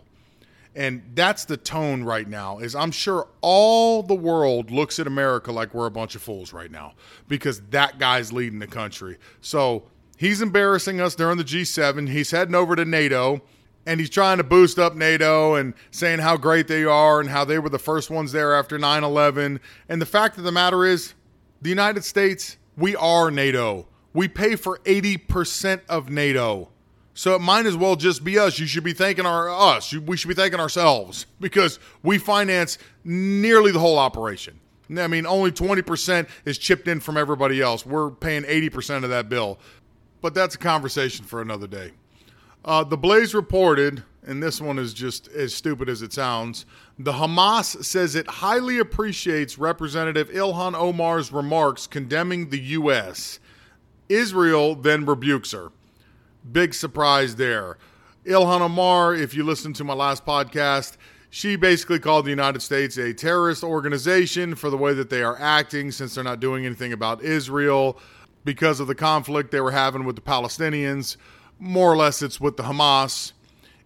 And 0.77 1.01
that's 1.15 1.45
the 1.45 1.57
tone 1.57 2.03
right 2.03 2.27
now. 2.27 2.59
Is 2.59 2.75
I'm 2.75 2.91
sure 2.91 3.27
all 3.41 4.03
the 4.03 4.13
world 4.13 4.69
looks 4.69 4.99
at 4.99 5.07
America 5.07 5.51
like 5.51 5.73
we're 5.73 5.87
a 5.87 5.91
bunch 5.91 6.13
of 6.13 6.21
fools 6.21 6.53
right 6.53 6.69
now 6.69 6.93
because 7.27 7.61
that 7.71 7.97
guy's 7.97 8.31
leading 8.31 8.59
the 8.59 8.67
country. 8.67 9.17
So 9.41 9.85
he's 10.17 10.39
embarrassing 10.39 11.01
us 11.01 11.15
during 11.15 11.39
the 11.39 11.43
G7. 11.43 12.09
He's 12.09 12.29
heading 12.29 12.53
over 12.53 12.75
to 12.75 12.85
NATO 12.85 13.41
and 13.87 13.99
he's 13.99 14.11
trying 14.11 14.37
to 14.37 14.43
boost 14.43 14.77
up 14.77 14.95
NATO 14.95 15.55
and 15.55 15.73
saying 15.89 16.19
how 16.19 16.37
great 16.37 16.67
they 16.67 16.83
are 16.83 17.21
and 17.21 17.29
how 17.29 17.43
they 17.43 17.57
were 17.57 17.69
the 17.69 17.79
first 17.79 18.11
ones 18.11 18.31
there 18.31 18.53
after 18.53 18.77
9 18.77 19.03
11. 19.03 19.59
And 19.89 19.99
the 19.99 20.05
fact 20.05 20.37
of 20.37 20.43
the 20.43 20.51
matter 20.51 20.85
is, 20.85 21.15
the 21.59 21.69
United 21.69 22.03
States, 22.03 22.57
we 22.77 22.95
are 22.97 23.31
NATO. 23.31 23.87
We 24.13 24.27
pay 24.27 24.55
for 24.55 24.77
80% 24.85 25.81
of 25.89 26.11
NATO. 26.11 26.69
So 27.17 27.33
it 27.33 27.41
might 27.41 27.65
as 27.65 27.75
well 27.75 27.95
just 27.95 28.23
be 28.23 28.37
us. 28.37 28.59
You 28.59 28.67
should 28.67 28.83
be 28.83 28.93
thanking 28.93 29.25
our 29.25 29.49
us. 29.49 29.91
We 29.91 30.15
should 30.15 30.27
be 30.27 30.35
thanking 30.35 30.59
ourselves 30.59 31.25
because 31.39 31.79
we 32.03 32.19
finance 32.19 32.77
nearly 33.03 33.71
the 33.71 33.79
whole 33.79 33.97
operation. 33.97 34.59
I 34.95 35.07
mean, 35.07 35.25
only 35.25 35.51
20% 35.51 36.29
is 36.45 36.59
chipped 36.59 36.87
in 36.87 36.99
from 36.99 37.17
everybody 37.17 37.59
else. 37.59 37.87
We're 37.87 38.11
paying 38.11 38.43
80% 38.43 39.03
of 39.03 39.09
that 39.09 39.29
bill. 39.29 39.57
But 40.21 40.35
that's 40.35 40.53
a 40.53 40.59
conversation 40.59 41.25
for 41.25 41.41
another 41.41 41.65
day. 41.65 41.93
Uh, 42.63 42.83
the 42.83 42.97
Blaze 42.97 43.33
reported, 43.33 44.03
and 44.23 44.43
this 44.43 44.61
one 44.61 44.77
is 44.77 44.93
just 44.93 45.27
as 45.29 45.55
stupid 45.55 45.89
as 45.89 46.03
it 46.03 46.13
sounds. 46.13 46.67
The 46.99 47.13
Hamas 47.13 47.83
says 47.83 48.13
it 48.13 48.27
highly 48.27 48.77
appreciates 48.77 49.57
Representative 49.57 50.29
Ilhan 50.29 50.75
Omar's 50.75 51.31
remarks 51.31 51.87
condemning 51.87 52.51
the 52.51 52.59
U.S. 52.59 53.39
Israel 54.07 54.75
then 54.75 55.03
rebukes 55.03 55.51
her. 55.53 55.71
Big 56.51 56.73
surprise 56.73 57.35
there. 57.35 57.77
Ilhan 58.25 58.61
Omar, 58.61 59.15
if 59.15 59.33
you 59.33 59.43
listen 59.43 59.73
to 59.73 59.83
my 59.83 59.93
last 59.93 60.25
podcast, 60.25 60.97
she 61.29 61.55
basically 61.55 61.99
called 61.99 62.25
the 62.25 62.29
United 62.29 62.61
States 62.61 62.97
a 62.97 63.13
terrorist 63.13 63.63
organization 63.63 64.55
for 64.55 64.69
the 64.69 64.77
way 64.77 64.93
that 64.93 65.09
they 65.09 65.23
are 65.23 65.39
acting 65.39 65.91
since 65.91 66.15
they're 66.15 66.23
not 66.23 66.39
doing 66.39 66.65
anything 66.65 66.93
about 66.93 67.21
Israel 67.21 67.99
because 68.45 68.79
of 68.79 68.87
the 68.87 68.95
conflict 68.95 69.51
they 69.51 69.61
were 69.61 69.71
having 69.71 70.05
with 70.05 70.15
the 70.15 70.21
Palestinians. 70.21 71.17
More 71.59 71.91
or 71.91 71.97
less, 71.97 72.21
it's 72.21 72.39
with 72.39 72.55
the 72.55 72.63
Hamas. 72.63 73.33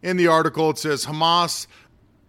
In 0.04 0.18
the 0.18 0.28
article, 0.28 0.70
it 0.70 0.78
says 0.78 1.06
Hamas, 1.06 1.68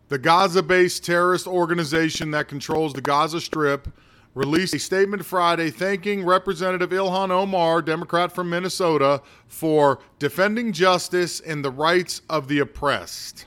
the 0.09 0.19
Gaza 0.19 0.63
based 0.63 1.05
terrorist 1.05 1.47
organization 1.47 2.31
that 2.31 2.49
controls 2.49 2.93
the 2.93 3.01
Gaza 3.01 3.41
Strip, 3.41 3.89
released 4.35 4.75
a 4.75 4.79
statement 4.79 5.25
Friday 5.25 5.71
thanking 5.71 6.25
Representative 6.25 6.91
Ilhan 6.91 7.31
Omar, 7.31 7.83
Democrat 7.83 8.33
from 8.33 8.49
Minnesota, 8.49 9.23
for 9.47 9.99
defending 10.19 10.73
justice 10.73 11.41
and 11.41 11.65
the 11.65 11.71
rights 11.71 12.23
of 12.31 12.49
the 12.49 12.59
oppressed. 12.61 13.47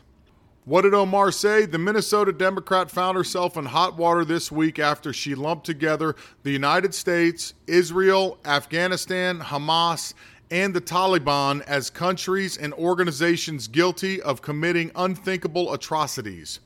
What 0.65 0.81
did 0.81 0.95
Omar 0.95 1.31
say? 1.31 1.65
The 1.65 1.77
Minnesota 1.77 2.31
Democrat 2.31 2.89
found 2.89 3.15
herself 3.15 3.55
in 3.55 3.65
hot 3.65 3.97
water 3.97 4.25
this 4.25 4.51
week 4.51 4.79
after 4.79 5.13
she 5.13 5.35
lumped 5.35 5.65
together 5.65 6.15
the 6.41 6.51
United 6.51 6.93
States, 6.95 7.53
Israel, 7.67 8.39
Afghanistan, 8.45 9.39
Hamas, 9.39 10.15
and 10.49 10.73
the 10.73 10.81
Taliban 10.81 11.61
as 11.67 11.89
countries 11.89 12.57
and 12.57 12.73
organizations 12.73 13.67
guilty 13.67 14.21
of 14.21 14.41
committing 14.41 14.91
unthinkable 14.95 15.73
atrocities. 15.73 16.59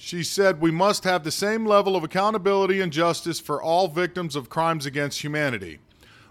She 0.00 0.22
said 0.22 0.60
we 0.60 0.70
must 0.70 1.02
have 1.02 1.24
the 1.24 1.32
same 1.32 1.66
level 1.66 1.96
of 1.96 2.04
accountability 2.04 2.80
and 2.80 2.92
justice 2.92 3.40
for 3.40 3.60
all 3.60 3.88
victims 3.88 4.36
of 4.36 4.48
crimes 4.48 4.86
against 4.86 5.22
humanity. 5.22 5.80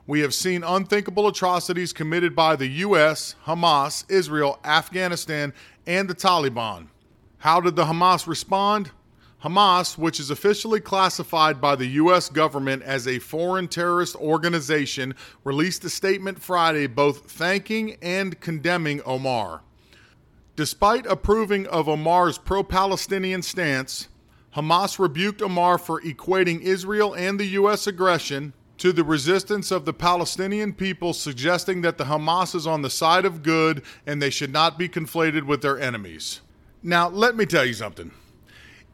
We 0.08 0.22
have 0.22 0.34
seen 0.34 0.64
unthinkable 0.64 1.28
atrocities 1.28 1.92
committed 1.92 2.34
by 2.34 2.56
the 2.56 2.68
U.S., 2.68 3.36
Hamas, 3.46 4.10
Israel, 4.10 4.58
Afghanistan, 4.64 5.54
and 5.86 6.10
the 6.10 6.16
Taliban. 6.16 6.88
How 7.40 7.60
did 7.60 7.76
the 7.76 7.84
Hamas 7.84 8.26
respond? 8.26 8.92
Hamas, 9.44 9.98
which 9.98 10.22
is 10.22 10.30
officially 10.30 10.80
classified 10.80 11.60
by 11.60 11.76
the 11.76 11.88
U.S. 11.88 12.30
government 12.30 12.84
as 12.84 13.06
a 13.06 13.20
foreign 13.20 13.68
terrorist 13.68 14.16
organization, 14.16 15.14
released 15.44 15.84
a 15.84 15.90
statement 15.90 16.42
Friday 16.42 16.88
both 16.88 17.30
thanking 17.30 17.98
and 18.02 18.40
condemning 18.40 19.02
Omar. 19.06 19.62
Despite 20.58 21.06
approving 21.06 21.68
of 21.68 21.88
Omar's 21.88 22.40
pro 22.40 22.64
Palestinian 22.64 23.44
stance, 23.44 24.08
Hamas 24.56 24.98
rebuked 24.98 25.40
Omar 25.40 25.78
for 25.78 26.02
equating 26.02 26.62
Israel 26.62 27.14
and 27.14 27.40
the 27.40 27.46
U.S. 27.46 27.86
aggression 27.86 28.54
to 28.80 28.92
the 28.92 29.04
resistance 29.04 29.70
of 29.70 29.86
the 29.86 29.94
Palestinian 29.94 30.74
people, 30.74 31.14
suggesting 31.14 31.82
that 31.82 32.00
the 32.00 32.06
Hamas 32.06 32.56
is 32.56 32.66
on 32.66 32.82
the 32.82 32.90
side 32.90 33.24
of 33.24 33.44
good 33.44 33.84
and 34.08 34.20
they 34.20 34.32
should 34.32 34.52
not 34.52 34.80
be 34.80 34.90
conflated 34.90 35.44
with 35.44 35.62
their 35.62 35.80
enemies. 35.80 36.42
Now, 36.82 37.08
let 37.08 37.36
me 37.36 37.46
tell 37.46 37.64
you 37.64 37.74
something. 37.74 38.10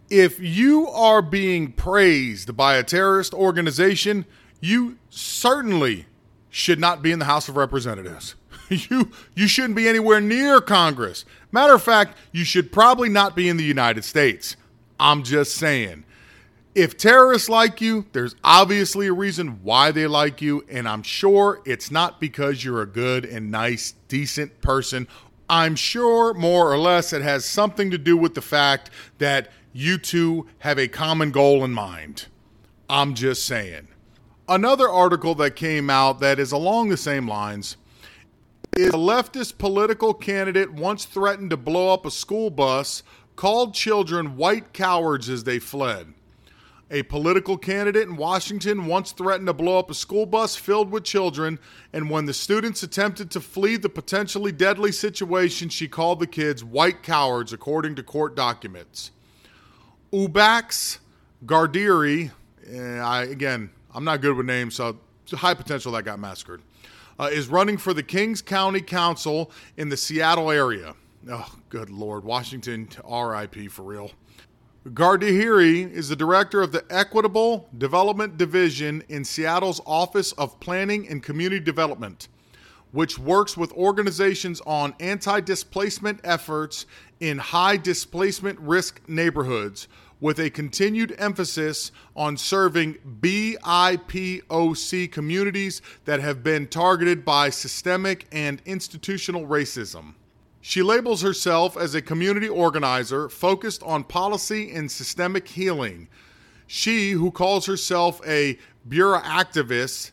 If 0.09 0.41
you 0.41 0.89
are 0.89 1.21
being 1.21 1.71
praised 1.71 2.57
by 2.57 2.75
a 2.75 2.83
terrorist 2.83 3.33
organization, 3.33 4.25
you 4.59 4.97
certainly 5.09 6.07
should 6.49 6.81
not 6.81 7.01
be 7.01 7.13
in 7.13 7.19
the 7.19 7.25
House 7.25 7.47
of 7.47 7.55
Representatives. 7.55 8.35
you 8.89 9.11
you 9.35 9.47
shouldn't 9.47 9.75
be 9.75 9.87
anywhere 9.87 10.21
near 10.21 10.61
Congress. 10.61 11.25
Matter 11.51 11.73
of 11.73 11.83
fact, 11.83 12.17
you 12.31 12.43
should 12.43 12.71
probably 12.71 13.09
not 13.09 13.35
be 13.35 13.49
in 13.49 13.57
the 13.57 13.63
United 13.63 14.03
States. 14.03 14.55
I'm 14.99 15.23
just 15.23 15.55
saying. 15.55 16.05
If 16.75 16.97
terrorists 16.97 17.49
like 17.49 17.81
you, 17.81 18.07
there's 18.13 18.35
obviously 18.43 19.05
a 19.05 19.13
reason 19.13 19.59
why 19.61 19.91
they 19.91 20.07
like 20.07 20.41
you, 20.41 20.65
and 20.67 20.87
I'm 20.87 21.03
sure 21.03 21.61
it's 21.65 21.91
not 21.91 22.19
because 22.19 22.63
you're 22.63 22.81
a 22.81 22.87
good 22.87 23.25
and 23.25 23.51
nice, 23.51 23.93
decent 24.07 24.59
person. 24.61 25.07
I'm 25.47 25.75
sure 25.75 26.33
more 26.33 26.71
or 26.71 26.79
less 26.79 27.13
it 27.13 27.21
has 27.21 27.45
something 27.45 27.91
to 27.91 27.99
do 27.99 28.17
with 28.17 28.33
the 28.33 28.41
fact 28.41 28.89
that 29.19 29.49
you 29.71 29.99
two 29.99 30.47
have 30.59 30.79
a 30.79 30.87
common 30.87 31.29
goal 31.29 31.63
in 31.63 31.71
mind. 31.71 32.25
I'm 32.89 33.13
just 33.13 33.45
saying. 33.45 33.87
Another 34.47 34.89
article 34.89 35.35
that 35.35 35.55
came 35.55 35.91
out 35.91 36.19
that 36.21 36.39
is 36.39 36.51
along 36.51 36.89
the 36.89 36.97
same 36.97 37.27
lines 37.27 37.77
is 38.77 38.89
a 38.89 38.97
leftist 38.97 39.57
political 39.57 40.13
candidate 40.13 40.71
once 40.73 41.05
threatened 41.05 41.51
to 41.51 41.57
blow 41.57 41.93
up 41.93 42.05
a 42.05 42.11
school 42.11 42.49
bus, 42.49 43.03
called 43.35 43.73
children 43.73 44.35
white 44.35 44.73
cowards 44.73 45.29
as 45.29 45.43
they 45.43 45.59
fled. 45.59 46.13
A 46.91 47.03
political 47.03 47.57
candidate 47.57 48.07
in 48.07 48.15
Washington 48.15 48.85
once 48.85 49.11
threatened 49.11 49.47
to 49.47 49.53
blow 49.53 49.79
up 49.79 49.89
a 49.89 49.93
school 49.93 50.25
bus 50.25 50.55
filled 50.55 50.91
with 50.91 51.03
children, 51.03 51.59
and 51.91 52.09
when 52.09 52.25
the 52.25 52.33
students 52.33 52.83
attempted 52.83 53.31
to 53.31 53.39
flee 53.39 53.77
the 53.77 53.89
potentially 53.89 54.51
deadly 54.51 54.91
situation, 54.91 55.69
she 55.69 55.87
called 55.87 56.19
the 56.19 56.27
kids 56.27 56.63
white 56.63 57.01
cowards, 57.01 57.53
according 57.53 57.95
to 57.95 58.03
court 58.03 58.35
documents. 58.35 59.11
Ubax 60.11 60.99
Gardheere, 61.45 62.31
eh, 62.71 62.99
I, 62.99 63.23
again, 63.23 63.71
I'm 63.93 64.03
not 64.03 64.21
good 64.21 64.35
with 64.35 64.45
names, 64.45 64.75
so 64.75 64.97
high 65.31 65.55
potential 65.55 65.91
that 65.93 66.03
got 66.03 66.19
massacred 66.19 66.61
uh, 67.19 67.29
is 67.31 67.47
running 67.47 67.77
for 67.77 67.93
the 67.93 68.03
Kings 68.03 68.41
County 68.41 68.81
Council 68.81 69.51
in 69.77 69.89
the 69.89 69.97
Seattle 69.97 70.51
area. 70.51 70.95
Oh, 71.29 71.55
good 71.69 71.89
Lord. 71.89 72.23
Washington, 72.23 72.89
RIP 73.09 73.71
for 73.71 73.83
real. 73.83 74.11
Gardheere 74.89 75.89
is 75.89 76.09
the 76.09 76.15
director 76.15 76.61
of 76.61 76.73
the 76.73 76.83
Equitable 76.89 77.69
Development 77.77 78.37
Division 78.37 79.01
in 79.07 79.23
Seattle's 79.23 79.79
Office 79.85 80.33
of 80.33 80.59
Planning 80.59 81.07
and 81.07 81.23
Community 81.23 81.63
Development, 81.63 82.27
which 82.91 83.17
works 83.17 83.55
with 83.55 83.71
organizations 83.73 84.61
on 84.65 84.93
anti 84.99 85.39
displacement 85.39 86.19
efforts 86.25 86.85
in 87.21 87.37
high 87.37 87.77
displacement 87.77 88.59
risk 88.59 89.01
neighborhoods 89.07 89.87
with 90.23 90.39
a 90.39 90.49
continued 90.49 91.13
emphasis 91.17 91.91
on 92.15 92.37
serving 92.37 92.97
BIPOC 93.19 95.11
communities 95.11 95.81
that 96.05 96.21
have 96.21 96.41
been 96.41 96.65
targeted 96.65 97.25
by 97.25 97.49
systemic 97.49 98.25
and 98.31 98.61
institutional 98.65 99.45
racism. 99.45 100.13
She 100.61 100.81
labels 100.81 101.21
herself 101.21 101.75
as 101.75 101.93
a 101.93 102.01
community 102.01 102.47
organizer 102.47 103.27
focused 103.27 103.83
on 103.83 104.05
policy 104.05 104.71
and 104.71 104.89
systemic 104.89 105.45
healing. 105.45 106.07
She, 106.67 107.11
who 107.11 107.29
calls 107.29 107.65
herself 107.65 108.21
a 108.25 108.57
bureau 108.87 109.19
activist, 109.19 110.12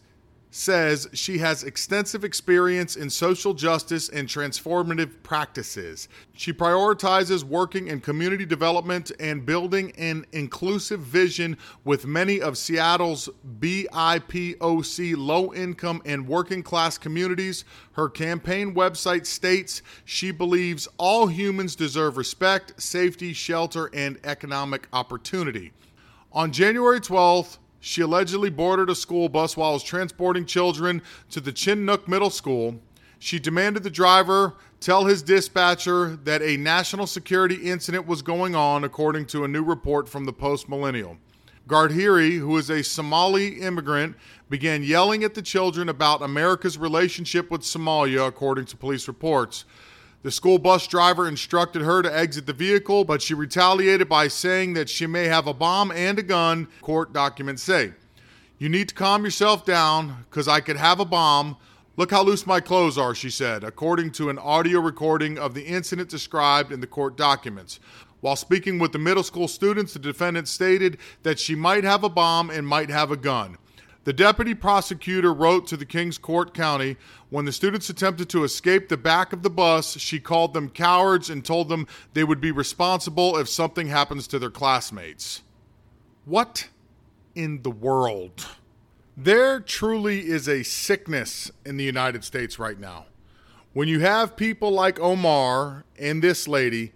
says 0.50 1.08
she 1.12 1.38
has 1.38 1.62
extensive 1.62 2.24
experience 2.24 2.96
in 2.96 3.08
social 3.08 3.54
justice 3.54 4.08
and 4.08 4.28
transformative 4.28 5.22
practices. 5.22 6.08
She 6.32 6.52
prioritizes 6.52 7.44
working 7.44 7.86
in 7.88 8.00
community 8.00 8.44
development 8.44 9.12
and 9.20 9.46
building 9.46 9.92
an 9.96 10.26
inclusive 10.32 11.00
vision 11.00 11.56
with 11.84 12.06
many 12.06 12.40
of 12.40 12.58
Seattle's 12.58 13.28
BIPOC 13.60 15.14
low 15.16 15.54
income 15.54 16.02
and 16.04 16.26
working 16.26 16.62
class 16.62 16.98
communities. 16.98 17.64
Her 17.92 18.08
campaign 18.08 18.74
website 18.74 19.26
states 19.26 19.82
she 20.04 20.32
believes 20.32 20.88
all 20.98 21.28
humans 21.28 21.76
deserve 21.76 22.16
respect, 22.16 22.80
safety, 22.82 23.32
shelter, 23.32 23.88
and 23.94 24.18
economic 24.24 24.88
opportunity. 24.92 25.72
On 26.32 26.52
January 26.52 27.00
12th, 27.00 27.58
she 27.80 28.02
allegedly 28.02 28.50
boarded 28.50 28.90
a 28.90 28.94
school 28.94 29.28
bus 29.28 29.56
while 29.56 29.72
was 29.72 29.82
transporting 29.82 30.44
children 30.44 31.02
to 31.30 31.40
the 31.40 31.52
Chinook 31.52 32.06
Middle 32.06 32.30
School. 32.30 32.80
She 33.18 33.38
demanded 33.38 33.82
the 33.82 33.90
driver 33.90 34.54
tell 34.80 35.04
his 35.04 35.22
dispatcher 35.22 36.16
that 36.24 36.40
a 36.40 36.56
national 36.56 37.06
security 37.06 37.56
incident 37.56 38.06
was 38.06 38.22
going 38.22 38.54
on, 38.54 38.84
according 38.84 39.26
to 39.26 39.44
a 39.44 39.48
new 39.48 39.62
report 39.62 40.08
from 40.08 40.24
the 40.24 40.32
Post 40.32 40.68
Millennial. 40.68 41.18
Gardheere, 41.68 42.38
who 42.38 42.56
is 42.56 42.70
a 42.70 42.82
Somali 42.82 43.60
immigrant, 43.60 44.16
began 44.48 44.82
yelling 44.82 45.22
at 45.22 45.34
the 45.34 45.42
children 45.42 45.88
about 45.88 46.22
America's 46.22 46.78
relationship 46.78 47.50
with 47.50 47.60
Somalia, 47.60 48.26
according 48.26 48.64
to 48.66 48.76
police 48.76 49.06
reports. 49.06 49.64
The 50.22 50.30
school 50.30 50.58
bus 50.58 50.86
driver 50.86 51.26
instructed 51.26 51.80
her 51.80 52.02
to 52.02 52.14
exit 52.14 52.44
the 52.44 52.52
vehicle, 52.52 53.04
but 53.04 53.22
she 53.22 53.32
retaliated 53.32 54.06
by 54.06 54.28
saying 54.28 54.74
that 54.74 54.90
she 54.90 55.06
may 55.06 55.24
have 55.24 55.46
a 55.46 55.54
bomb 55.54 55.90
and 55.92 56.18
a 56.18 56.22
gun, 56.22 56.68
court 56.82 57.14
documents 57.14 57.62
say. 57.62 57.92
You 58.58 58.68
need 58.68 58.90
to 58.90 58.94
calm 58.94 59.24
yourself 59.24 59.64
down 59.64 60.26
because 60.28 60.46
I 60.46 60.60
could 60.60 60.76
have 60.76 61.00
a 61.00 61.06
bomb. 61.06 61.56
Look 61.96 62.10
how 62.10 62.22
loose 62.22 62.46
my 62.46 62.60
clothes 62.60 62.98
are, 62.98 63.14
she 63.14 63.30
said, 63.30 63.64
according 63.64 64.12
to 64.12 64.28
an 64.28 64.38
audio 64.38 64.80
recording 64.80 65.38
of 65.38 65.54
the 65.54 65.64
incident 65.64 66.10
described 66.10 66.70
in 66.70 66.80
the 66.80 66.86
court 66.86 67.16
documents. 67.16 67.80
While 68.20 68.36
speaking 68.36 68.78
with 68.78 68.92
the 68.92 68.98
middle 68.98 69.22
school 69.22 69.48
students, 69.48 69.94
the 69.94 69.98
defendant 69.98 70.48
stated 70.48 70.98
that 71.22 71.38
she 71.38 71.54
might 71.54 71.84
have 71.84 72.04
a 72.04 72.10
bomb 72.10 72.50
and 72.50 72.66
might 72.66 72.90
have 72.90 73.10
a 73.10 73.16
gun. 73.16 73.56
The 74.04 74.12
deputy 74.14 74.54
prosecutor 74.54 75.32
wrote 75.32 75.66
to 75.66 75.76
the 75.76 75.84
Kings 75.84 76.16
Court 76.16 76.54
County 76.54 76.96
when 77.28 77.44
the 77.44 77.52
students 77.52 77.90
attempted 77.90 78.30
to 78.30 78.44
escape 78.44 78.88
the 78.88 78.96
back 78.96 79.34
of 79.34 79.42
the 79.42 79.50
bus, 79.50 79.98
she 79.98 80.18
called 80.18 80.54
them 80.54 80.70
cowards 80.70 81.28
and 81.28 81.44
told 81.44 81.68
them 81.68 81.86
they 82.14 82.24
would 82.24 82.40
be 82.40 82.50
responsible 82.50 83.36
if 83.36 83.46
something 83.46 83.88
happens 83.88 84.26
to 84.28 84.38
their 84.38 84.50
classmates. 84.50 85.42
What 86.24 86.68
in 87.34 87.60
the 87.62 87.70
world? 87.70 88.46
There 89.18 89.60
truly 89.60 90.26
is 90.26 90.48
a 90.48 90.62
sickness 90.62 91.50
in 91.66 91.76
the 91.76 91.84
United 91.84 92.24
States 92.24 92.58
right 92.58 92.80
now. 92.80 93.04
When 93.74 93.86
you 93.86 94.00
have 94.00 94.34
people 94.34 94.70
like 94.70 94.98
Omar 94.98 95.84
and 95.98 96.22
this 96.22 96.48
lady, 96.48 96.92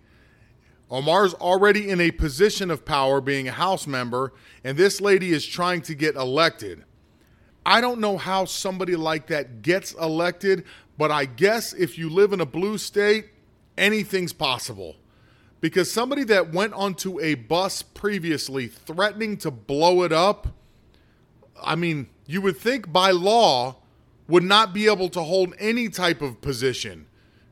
Omar's 0.90 1.34
already 1.34 1.90
in 1.90 2.00
a 2.00 2.10
position 2.12 2.70
of 2.70 2.86
power 2.86 3.20
being 3.20 3.46
a 3.46 3.52
House 3.52 3.86
member, 3.86 4.32
and 4.64 4.78
this 4.78 5.02
lady 5.02 5.32
is 5.32 5.44
trying 5.44 5.82
to 5.82 5.94
get 5.94 6.16
elected. 6.16 6.84
I 7.66 7.80
don't 7.80 8.00
know 8.00 8.18
how 8.18 8.44
somebody 8.44 8.96
like 8.96 9.28
that 9.28 9.62
gets 9.62 9.92
elected, 9.94 10.64
but 10.98 11.10
I 11.10 11.24
guess 11.24 11.72
if 11.72 11.96
you 11.96 12.10
live 12.10 12.32
in 12.32 12.40
a 12.40 12.46
blue 12.46 12.78
state, 12.78 13.26
anything's 13.78 14.32
possible. 14.32 14.96
Because 15.60 15.90
somebody 15.90 16.24
that 16.24 16.52
went 16.52 16.74
onto 16.74 17.18
a 17.20 17.34
bus 17.34 17.80
previously 17.80 18.66
threatening 18.66 19.38
to 19.38 19.50
blow 19.50 20.02
it 20.02 20.12
up, 20.12 20.48
I 21.62 21.74
mean, 21.74 22.08
you 22.26 22.42
would 22.42 22.58
think 22.58 22.92
by 22.92 23.12
law 23.12 23.76
would 24.28 24.42
not 24.42 24.74
be 24.74 24.86
able 24.86 25.08
to 25.10 25.22
hold 25.22 25.54
any 25.58 25.88
type 25.88 26.20
of 26.20 26.42
position. 26.42 27.06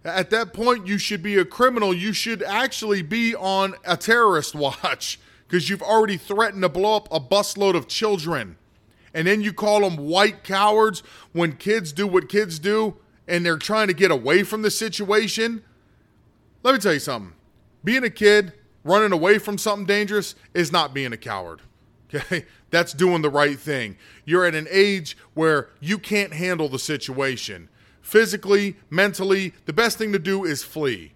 At 0.04 0.30
that 0.30 0.52
point, 0.52 0.86
you 0.86 0.98
should 0.98 1.22
be 1.22 1.38
a 1.38 1.44
criminal. 1.44 1.94
You 1.94 2.12
should 2.12 2.42
actually 2.42 3.02
be 3.02 3.34
on 3.34 3.74
a 3.84 3.96
terrorist 3.96 4.54
watch 4.54 5.18
because 5.48 5.70
you've 5.70 5.82
already 5.82 6.18
threatened 6.18 6.62
to 6.62 6.68
blow 6.68 6.96
up 6.96 7.08
a 7.10 7.20
busload 7.20 7.74
of 7.74 7.88
children 7.88 8.56
and 9.14 9.26
then 9.26 9.40
you 9.40 9.52
call 9.52 9.80
them 9.80 9.96
white 9.96 10.44
cowards 10.44 11.02
when 11.32 11.52
kids 11.52 11.92
do 11.92 12.06
what 12.06 12.28
kids 12.28 12.58
do 12.58 12.96
and 13.28 13.44
they're 13.44 13.58
trying 13.58 13.88
to 13.88 13.94
get 13.94 14.10
away 14.10 14.42
from 14.42 14.62
the 14.62 14.70
situation. 14.70 15.62
Let 16.62 16.74
me 16.74 16.80
tell 16.80 16.92
you 16.92 16.98
something. 16.98 17.32
Being 17.84 18.04
a 18.04 18.10
kid 18.10 18.52
running 18.84 19.12
away 19.12 19.38
from 19.38 19.58
something 19.58 19.86
dangerous 19.86 20.34
is 20.54 20.72
not 20.72 20.94
being 20.94 21.12
a 21.12 21.18
coward. 21.18 21.62
Okay? 22.14 22.44
That's 22.68 22.92
doing 22.92 23.22
the 23.22 23.30
right 23.30 23.58
thing. 23.58 23.96
You're 24.26 24.44
at 24.44 24.54
an 24.54 24.68
age 24.70 25.16
where 25.32 25.70
you 25.80 25.98
can't 25.98 26.34
handle 26.34 26.68
the 26.68 26.78
situation. 26.78 27.70
Physically, 28.02 28.76
mentally, 28.90 29.54
the 29.64 29.72
best 29.72 29.96
thing 29.96 30.12
to 30.12 30.18
do 30.18 30.44
is 30.44 30.62
flee. 30.62 31.12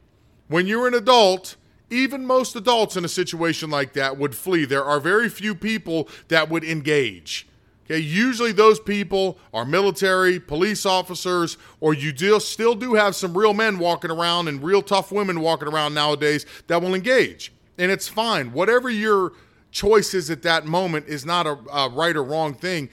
When 0.49 0.67
you're 0.67 0.89
an 0.89 0.95
adult, 0.95 1.57
even 1.91 2.25
most 2.25 2.57
adults 2.57 2.97
in 2.97 3.05
a 3.05 3.09
situation 3.09 3.69
like 3.69 3.93
that 3.93 4.17
would 4.17 4.35
flee. 4.35 4.65
There 4.65 4.87
are 4.87 4.99
very 4.99 5.29
few 5.29 5.55
people 5.55 6.09
that 6.29 6.49
would 6.49 6.65
engage. 6.65 7.47
Okay, 7.87 7.99
usually 8.01 8.51
those 8.51 8.81
people 8.81 9.39
are 9.55 9.65
military, 9.65 10.41
police 10.41 10.85
officers, 10.85 11.57
or 11.81 11.95
you 11.95 12.13
do, 12.13 12.41
still 12.41 12.75
do 12.75 12.95
have 12.95 13.15
some 13.15 13.39
real 13.39 13.55
men 13.55 13.79
walking 13.79 14.11
around 14.11 14.49
and 14.49 14.63
real 14.63 14.83
tough 14.83 15.13
women 15.13 15.41
walking 15.41 15.69
around 15.69 15.95
nowadays 15.95 16.45
that 16.67 16.83
will 16.83 16.97
engage. 16.97 17.53
And 17.79 17.93
it's 17.93 18.09
fine. 18.09 18.53
Whatever 18.53 18.91
your 18.91 19.35
choice 19.71 20.15
is 20.15 20.31
at 20.31 20.43
that 20.43 20.67
moment 20.67 21.07
is 21.07 21.25
not 21.25 21.47
a, 21.47 21.57
a 21.73 21.89
right 21.89 22.17
or 22.17 22.25
wrong 22.25 22.55
thing. 22.55 22.89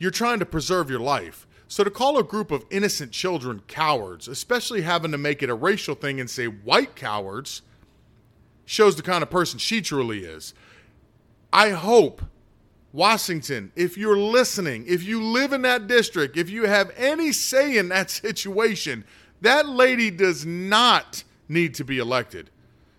You're 0.00 0.10
trying 0.10 0.40
to 0.40 0.46
preserve 0.46 0.90
your 0.90 1.00
life. 1.00 1.46
So 1.68 1.84
to 1.84 1.90
call 1.90 2.18
a 2.18 2.24
group 2.24 2.50
of 2.50 2.64
innocent 2.70 3.12
children 3.12 3.62
cowards, 3.68 4.26
especially 4.26 4.82
having 4.82 5.12
to 5.12 5.18
make 5.18 5.42
it 5.42 5.50
a 5.50 5.54
racial 5.54 5.94
thing 5.94 6.18
and 6.18 6.28
say 6.28 6.46
white 6.46 6.96
cowards, 6.96 7.62
shows 8.64 8.96
the 8.96 9.02
kind 9.02 9.22
of 9.22 9.30
person 9.30 9.60
she 9.60 9.80
truly 9.80 10.24
is. 10.24 10.54
I 11.52 11.70
hope 11.70 12.22
Washington, 12.94 13.72
if 13.74 13.98
you're 13.98 14.16
listening, 14.16 14.84
if 14.86 15.02
you 15.02 15.20
live 15.20 15.52
in 15.52 15.62
that 15.62 15.88
district, 15.88 16.36
if 16.36 16.48
you 16.48 16.66
have 16.66 16.92
any 16.96 17.32
say 17.32 17.76
in 17.76 17.88
that 17.88 18.08
situation, 18.22 19.04
that 19.40 19.68
lady 19.68 20.12
does 20.12 20.46
not 20.46 21.24
need 21.48 21.74
to 21.74 21.84
be 21.84 21.98
elected. 21.98 22.50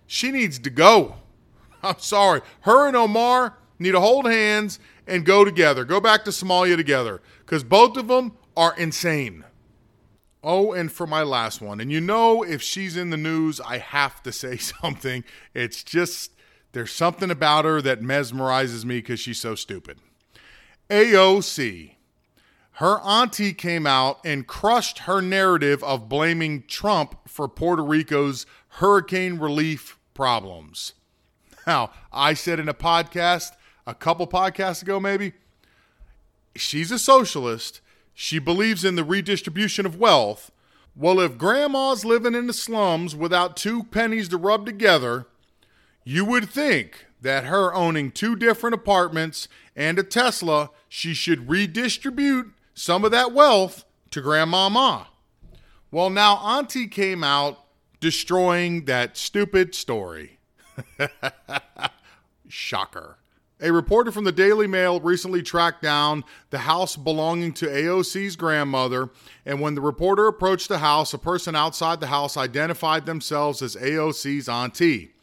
She 0.05 0.31
needs 0.31 0.60
to 0.60 0.69
go. 0.69 1.15
I'm 1.84 1.99
sorry. 1.99 2.41
Her 2.62 2.88
and 2.88 2.97
Omar 2.97 3.55
need 3.79 3.93
to 3.93 4.01
hold 4.01 4.25
hands 4.25 4.79
and 5.08 5.25
go 5.25 5.45
together. 5.45 5.86
Go 5.86 6.01
back 6.01 6.25
to 6.25 6.31
Somalia 6.31 6.75
together 6.75 7.21
because 7.45 7.63
both 7.63 7.95
of 7.95 8.10
them 8.10 8.34
are 8.58 8.75
insane. 8.77 9.45
Oh, 10.43 10.73
and 10.73 10.91
for 10.91 11.08
my 11.08 11.23
last 11.23 11.62
one, 11.62 11.79
and 11.79 11.89
you 11.89 12.01
know, 12.01 12.43
if 12.43 12.62
she's 12.62 12.97
in 12.97 13.12
the 13.12 13.17
news, 13.17 13.62
I 13.62 13.77
have 13.77 14.21
to 14.23 14.34
say 14.34 14.58
something. 14.81 15.23
It's 15.53 15.86
just 15.86 16.35
there's 16.76 16.92
something 16.92 17.32
about 17.32 17.64
her 17.64 17.82
that 17.82 18.02
mesmerizes 18.02 18.84
me 18.84 18.98
because 18.98 19.18
she's 19.18 19.40
so 19.40 19.56
stupid. 19.56 19.98
AOC. 20.90 21.94
Her 22.74 23.00
auntie 23.00 23.54
came 23.54 23.88
out 23.88 24.20
and 24.26 24.46
crushed 24.46 25.00
her 25.00 25.22
narrative 25.22 25.82
of 25.86 26.10
blaming 26.10 26.66
Trump 26.68 27.16
for 27.30 27.48
Puerto 27.48 27.82
Rico's 27.82 28.46
hurricane 28.68 29.40
relief 29.40 29.98
problems. 30.14 30.96
Now, 31.66 31.92
I 32.12 32.34
said 32.34 32.60
in 32.60 32.68
a 32.68 32.74
podcast, 32.74 33.54
a 33.88 33.96
couple 33.96 34.28
podcasts 34.28 34.82
ago, 34.82 35.00
maybe, 35.00 35.32
she's 36.58 36.92
a 36.92 37.00
socialist. 37.00 37.80
She 38.14 38.38
believes 38.38 38.84
in 38.84 38.98
the 38.98 39.06
redistribution 39.06 39.86
of 39.86 39.98
wealth. 39.98 40.52
Well, 40.94 41.22
if 41.22 41.38
grandma's 41.38 42.04
living 42.04 42.36
in 42.36 42.48
the 42.48 42.54
slums 42.54 43.16
without 43.16 43.56
two 43.56 43.86
pennies 43.86 44.28
to 44.28 44.38
rub 44.38 44.66
together, 44.66 45.28
you 46.06 46.24
would 46.24 46.50
think 46.50 47.08
that 47.20 47.46
her 47.46 47.74
owning 47.74 48.12
two 48.12 48.36
different 48.36 48.76
apartments 48.76 49.48
and 49.76 49.98
a 49.98 50.04
Tesla, 50.04 50.70
she 50.88 51.13
should 51.13 51.50
redistribute 51.50 52.54
some 52.76 53.04
of 53.04 53.12
that 53.12 53.34
wealth 53.34 53.84
to 54.12 54.22
grandmama. 54.22 55.08
Well, 55.91 56.12
now 56.12 56.36
Auntie 56.38 56.88
came 56.88 57.24
out 57.24 57.60
destroying 58.00 58.86
that 58.86 59.18
stupid 59.18 59.74
story. 59.74 60.38
Shocker. 62.48 63.18
A 63.62 63.72
reporter 63.72 64.12
from 64.12 64.26
the 64.26 64.32
Daily 64.32 64.68
Mail 64.68 65.00
recently 65.00 65.41
tracked 65.41 65.82
down 65.82 66.24
the 66.50 66.60
house 66.60 66.96
belonging 66.96 67.54
to 67.54 67.65
AOC's 67.65 68.36
grandmother, 68.36 69.10
and 69.46 69.60
when 69.62 69.74
the 69.74 69.82
reporter 69.82 70.28
approached 70.28 70.68
the 70.68 70.80
house, 70.80 71.13
a 71.13 71.18
person 71.18 71.56
outside 71.56 72.02
the 72.02 72.08
house 72.08 72.38
identified 72.38 73.06
themselves 73.06 73.62
as 73.62 73.76
AOC's 73.78 74.50
auntie. 74.50 75.14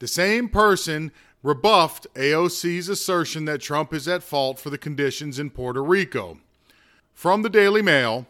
The 0.00 0.08
same 0.08 0.48
person 0.48 1.12
rebuffed 1.42 2.06
AOC's 2.14 2.88
assertion 2.88 3.44
that 3.44 3.60
Trump 3.60 3.92
is 3.92 4.08
at 4.08 4.22
fault 4.22 4.58
for 4.58 4.70
the 4.70 4.78
conditions 4.78 5.38
in 5.38 5.50
Puerto 5.50 5.82
Rico. 5.82 6.38
From 7.12 7.42
the 7.42 7.50
Daily 7.50 7.82
Mail, 7.82 8.26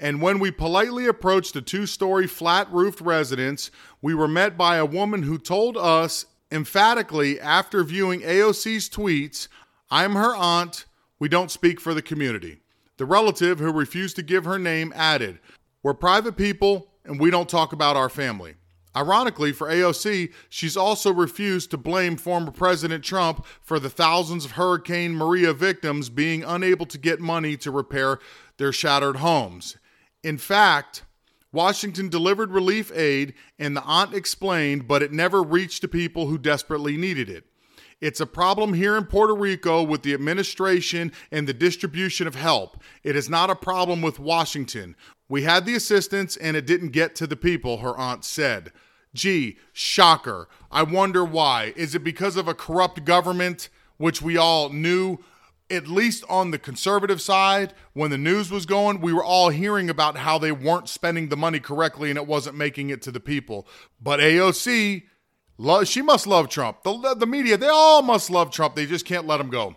and 0.00 0.20
when 0.20 0.40
we 0.40 0.50
politely 0.50 1.06
approached 1.06 1.54
the 1.54 1.62
two 1.62 1.86
story 1.86 2.26
flat 2.26 2.70
roofed 2.72 3.00
residence, 3.00 3.70
we 4.02 4.14
were 4.14 4.26
met 4.26 4.58
by 4.58 4.76
a 4.76 4.84
woman 4.84 5.22
who 5.22 5.38
told 5.38 5.76
us 5.76 6.26
emphatically 6.50 7.40
after 7.40 7.84
viewing 7.84 8.20
AOC's 8.20 8.88
tweets, 8.88 9.46
I'm 9.90 10.14
her 10.14 10.34
aunt, 10.34 10.86
we 11.20 11.28
don't 11.28 11.52
speak 11.52 11.80
for 11.80 11.94
the 11.94 12.02
community. 12.02 12.58
The 12.96 13.06
relative 13.06 13.60
who 13.60 13.72
refused 13.72 14.16
to 14.16 14.22
give 14.22 14.44
her 14.44 14.58
name 14.58 14.92
added, 14.96 15.38
We're 15.84 15.94
private 15.94 16.36
people 16.36 16.88
and 17.04 17.20
we 17.20 17.30
don't 17.30 17.48
talk 17.48 17.72
about 17.72 17.96
our 17.96 18.08
family. 18.08 18.56
Ironically, 18.96 19.52
for 19.52 19.68
AOC, 19.68 20.32
she's 20.48 20.76
also 20.76 21.12
refused 21.12 21.70
to 21.70 21.76
blame 21.76 22.16
former 22.16 22.50
President 22.50 23.04
Trump 23.04 23.44
for 23.60 23.78
the 23.78 23.90
thousands 23.90 24.46
of 24.46 24.52
Hurricane 24.52 25.14
Maria 25.14 25.52
victims 25.52 26.08
being 26.08 26.42
unable 26.42 26.86
to 26.86 26.96
get 26.96 27.20
money 27.20 27.58
to 27.58 27.70
repair 27.70 28.18
their 28.56 28.72
shattered 28.72 29.16
homes. 29.16 29.76
In 30.24 30.38
fact, 30.38 31.04
Washington 31.52 32.08
delivered 32.08 32.50
relief 32.52 32.90
aid 32.94 33.34
and 33.58 33.76
the 33.76 33.82
aunt 33.82 34.14
explained, 34.14 34.88
but 34.88 35.02
it 35.02 35.12
never 35.12 35.42
reached 35.42 35.82
the 35.82 35.88
people 35.88 36.26
who 36.28 36.38
desperately 36.38 36.96
needed 36.96 37.28
it. 37.28 37.44
It's 38.00 38.20
a 38.20 38.26
problem 38.26 38.74
here 38.74 38.96
in 38.96 39.06
Puerto 39.06 39.34
Rico 39.34 39.82
with 39.82 40.02
the 40.02 40.12
administration 40.12 41.12
and 41.30 41.46
the 41.46 41.54
distribution 41.54 42.26
of 42.26 42.34
help. 42.34 42.82
It 43.02 43.16
is 43.16 43.30
not 43.30 43.48
a 43.48 43.54
problem 43.54 44.02
with 44.02 44.18
Washington. 44.18 44.96
We 45.28 45.42
had 45.42 45.64
the 45.64 45.74
assistance 45.74 46.36
and 46.36 46.56
it 46.56 46.66
didn't 46.66 46.90
get 46.90 47.16
to 47.16 47.26
the 47.26 47.36
people, 47.36 47.78
her 47.78 47.96
aunt 47.96 48.24
said. 48.24 48.70
Gee, 49.14 49.56
shocker. 49.72 50.46
I 50.70 50.82
wonder 50.82 51.24
why. 51.24 51.72
Is 51.74 51.94
it 51.94 52.04
because 52.04 52.36
of 52.36 52.48
a 52.48 52.54
corrupt 52.54 53.04
government, 53.06 53.70
which 53.96 54.20
we 54.20 54.36
all 54.36 54.68
knew? 54.68 55.18
At 55.70 55.88
least 55.88 56.22
on 56.28 56.50
the 56.50 56.58
conservative 56.58 57.20
side, 57.20 57.72
when 57.94 58.10
the 58.10 58.18
news 58.18 58.50
was 58.50 58.66
going, 58.66 59.00
we 59.00 59.14
were 59.14 59.24
all 59.24 59.48
hearing 59.48 59.88
about 59.88 60.18
how 60.18 60.38
they 60.38 60.52
weren't 60.52 60.88
spending 60.88 61.28
the 61.28 61.36
money 61.36 61.60
correctly 61.60 62.10
and 62.10 62.18
it 62.18 62.26
wasn't 62.26 62.56
making 62.56 62.90
it 62.90 63.00
to 63.02 63.10
the 63.10 63.20
people. 63.20 63.66
But 64.00 64.20
AOC, 64.20 65.04
she 65.84 66.02
must 66.02 66.26
love 66.26 66.48
Trump. 66.48 66.82
The, 66.82 67.14
the 67.18 67.26
media, 67.26 67.56
they 67.56 67.68
all 67.68 68.02
must 68.02 68.30
love 68.30 68.50
Trump. 68.50 68.74
They 68.74 68.86
just 68.86 69.04
can't 69.04 69.26
let 69.26 69.40
him 69.40 69.50
go 69.50 69.76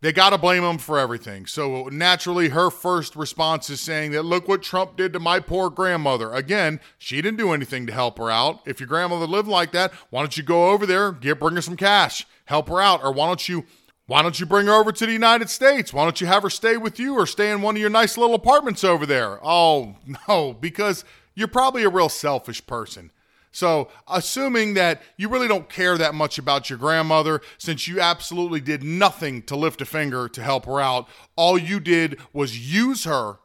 they 0.00 0.12
got 0.12 0.30
to 0.30 0.38
blame 0.38 0.62
him 0.62 0.78
for 0.78 0.98
everything. 0.98 1.46
So 1.46 1.88
naturally, 1.90 2.50
her 2.50 2.70
first 2.70 3.16
response 3.16 3.68
is 3.68 3.80
saying 3.80 4.12
that, 4.12 4.22
look 4.22 4.46
what 4.46 4.62
Trump 4.62 4.96
did 4.96 5.12
to 5.12 5.18
my 5.18 5.40
poor 5.40 5.70
grandmother. 5.70 6.32
Again, 6.32 6.78
she 6.98 7.20
didn't 7.20 7.38
do 7.38 7.52
anything 7.52 7.86
to 7.86 7.92
help 7.92 8.18
her 8.18 8.30
out. 8.30 8.60
If 8.64 8.78
your 8.78 8.86
grandmother 8.86 9.26
lived 9.26 9.48
like 9.48 9.72
that, 9.72 9.92
why 10.10 10.20
don't 10.20 10.36
you 10.36 10.44
go 10.44 10.70
over 10.70 10.86
there, 10.86 11.10
get 11.10 11.40
bring 11.40 11.56
her 11.56 11.62
some 11.62 11.76
cash, 11.76 12.26
help 12.44 12.68
her 12.68 12.80
out, 12.80 13.02
or 13.02 13.12
why 13.12 13.26
don't 13.26 13.48
you 13.48 13.64
why 14.06 14.22
don't 14.22 14.40
you 14.40 14.46
bring 14.46 14.68
her 14.68 14.72
over 14.72 14.90
to 14.90 15.04
the 15.04 15.12
United 15.12 15.50
States? 15.50 15.92
Why 15.92 16.04
don't 16.04 16.18
you 16.18 16.26
have 16.28 16.42
her 16.42 16.48
stay 16.48 16.78
with 16.78 16.98
you 16.98 17.14
or 17.14 17.26
stay 17.26 17.50
in 17.50 17.60
one 17.60 17.76
of 17.76 17.80
your 17.80 17.90
nice 17.90 18.16
little 18.16 18.36
apartments 18.36 18.82
over 18.82 19.04
there? 19.04 19.38
Oh, 19.44 19.96
no, 20.28 20.54
because 20.54 21.04
you're 21.34 21.48
probably 21.48 21.82
a 21.82 21.90
real 21.90 22.08
selfish 22.08 22.66
person. 22.66 23.10
So, 23.58 23.88
assuming 24.06 24.74
that 24.74 25.02
you 25.16 25.28
really 25.28 25.48
don't 25.48 25.68
care 25.68 25.98
that 25.98 26.14
much 26.14 26.38
about 26.38 26.70
your 26.70 26.78
grandmother, 26.78 27.40
since 27.58 27.88
you 27.88 28.00
absolutely 28.00 28.60
did 28.60 28.84
nothing 28.84 29.42
to 29.46 29.56
lift 29.56 29.80
a 29.80 29.84
finger 29.84 30.28
to 30.28 30.42
help 30.44 30.64
her 30.66 30.80
out, 30.80 31.08
all 31.34 31.58
you 31.58 31.80
did 31.80 32.20
was 32.32 32.72
use 32.72 33.02
her 33.02 33.40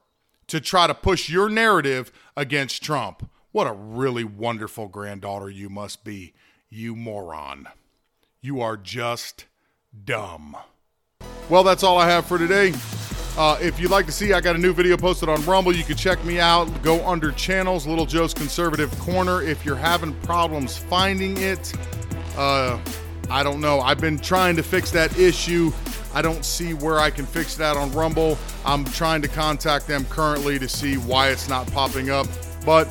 to 0.46 0.62
try 0.62 0.86
to 0.86 0.94
push 0.94 1.30
your 1.30 1.50
narrative 1.50 2.12
against 2.38 2.84
Trump. 2.84 3.28
What 3.52 3.66
a 3.66 3.74
really 3.74 4.24
wonderful 4.24 4.88
granddaughter 4.88 5.50
you 5.50 5.68
must 5.68 6.04
be, 6.04 6.36
you 6.70 6.96
moron. 6.96 7.70
You 8.40 8.62
are 8.62 8.78
just 8.78 9.46
dumb. 10.06 10.56
Well, 11.50 11.64
that's 11.64 11.82
all 11.82 11.98
I 11.98 12.08
have 12.08 12.28
for 12.28 12.38
today. 12.38 12.74
Uh, 13.36 13.58
if 13.60 13.80
you'd 13.80 13.90
like 13.90 14.06
to 14.06 14.12
see, 14.12 14.32
I 14.34 14.42
got 14.42 14.56
a 14.56 14.60
new 14.60 14.74
video 14.74 14.96
posted 14.96 15.28
on 15.28 15.44
Rumble. 15.46 15.76
You 15.76 15.84
can 15.84 15.98
check 15.98 16.24
me 16.24 16.40
out. 16.40 16.66
Go 16.84 17.06
under 17.08 17.32
channels, 17.32 17.88
Little 17.88 18.06
Joe's 18.06 18.34
Conservative 18.34 18.92
Corner. 19.00 19.42
If 19.42 19.66
you're 19.66 19.76
having 19.76 20.14
problems 20.22 20.78
finding 20.78 21.38
it, 21.38 21.74
uh, 22.38 22.80
I 23.32 23.42
don't 23.42 23.60
know. 23.60 23.80
I've 23.80 24.00
been 24.00 24.20
trying 24.20 24.56
to 24.58 24.64
fix 24.64 24.92
that 24.92 25.18
issue. 25.18 25.72
I 26.14 26.22
don't 26.22 26.46
see 26.46 26.76
where 26.76 27.00
I 27.00 27.10
can 27.10 27.26
fix 27.26 27.56
that 27.56 27.76
on 27.76 27.92
Rumble. 27.92 28.38
I'm 28.66 28.86
trying 28.86 29.24
to 29.24 29.28
contact 29.28 29.88
them 29.88 30.06
currently 30.06 30.60
to 30.60 30.70
see 30.70 30.98
why 30.98 31.30
it's 31.30 31.50
not 31.50 31.66
popping 31.72 32.12
up. 32.12 32.28
But 32.64 32.88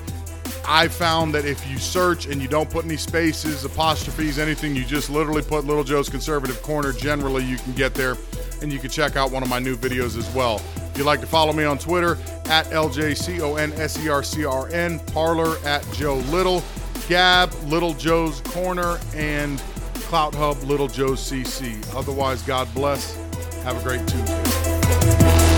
I 0.67 0.89
found 0.89 1.33
that 1.35 1.45
if 1.45 1.65
you 1.71 1.79
search 1.79 2.27
and 2.27 2.43
you 2.43 2.49
don't 2.49 2.69
put 2.69 2.85
any 2.85 2.97
spaces, 2.97 3.65
apostrophes, 3.65 4.41
anything, 4.41 4.75
you 4.75 4.85
just 4.85 5.09
literally 5.09 5.43
put 5.43 5.67
Little 5.67 5.85
Joe's 5.85 6.09
Conservative 6.09 6.61
Corner, 6.63 6.93
generally 6.93 7.45
you 7.45 7.59
can 7.59 7.75
get 7.75 7.95
there 7.95 8.17
and 8.63 8.73
you 8.73 8.79
can 8.79 8.91
check 8.91 9.17
out 9.17 9.31
one 9.31 9.43
of 9.43 9.49
my 9.49 9.59
new 9.59 9.77
videos 9.77 10.17
as 10.17 10.33
well. 10.35 10.63
If 10.77 10.99
you'd 10.99 11.05
like 11.05 11.21
to 11.21 11.27
follow 11.27 11.53
me 11.53 11.65
on 11.65 11.79
Twitter, 11.79 12.19
at 12.47 12.67
LJCONSERCRN, 12.67 15.13
Parler 15.13 15.57
at 15.65 15.91
Joe 15.93 16.17
Little, 16.17 16.63
Gab, 17.09 17.53
Little 17.65 17.95
Joe's 17.95 18.41
Corner, 18.43 19.01
and 19.15 19.59
Clout 19.95 20.35
Hub, 20.35 20.63
Little 20.63 20.89
Joe's 20.89 21.21
CC. 21.21 21.83
Otherwise, 21.95 22.43
God 22.43 22.73
bless. 22.75 23.17
Have 23.65 23.81
a 23.81 23.83
great 23.83 24.07
Tuesday. 24.07 25.52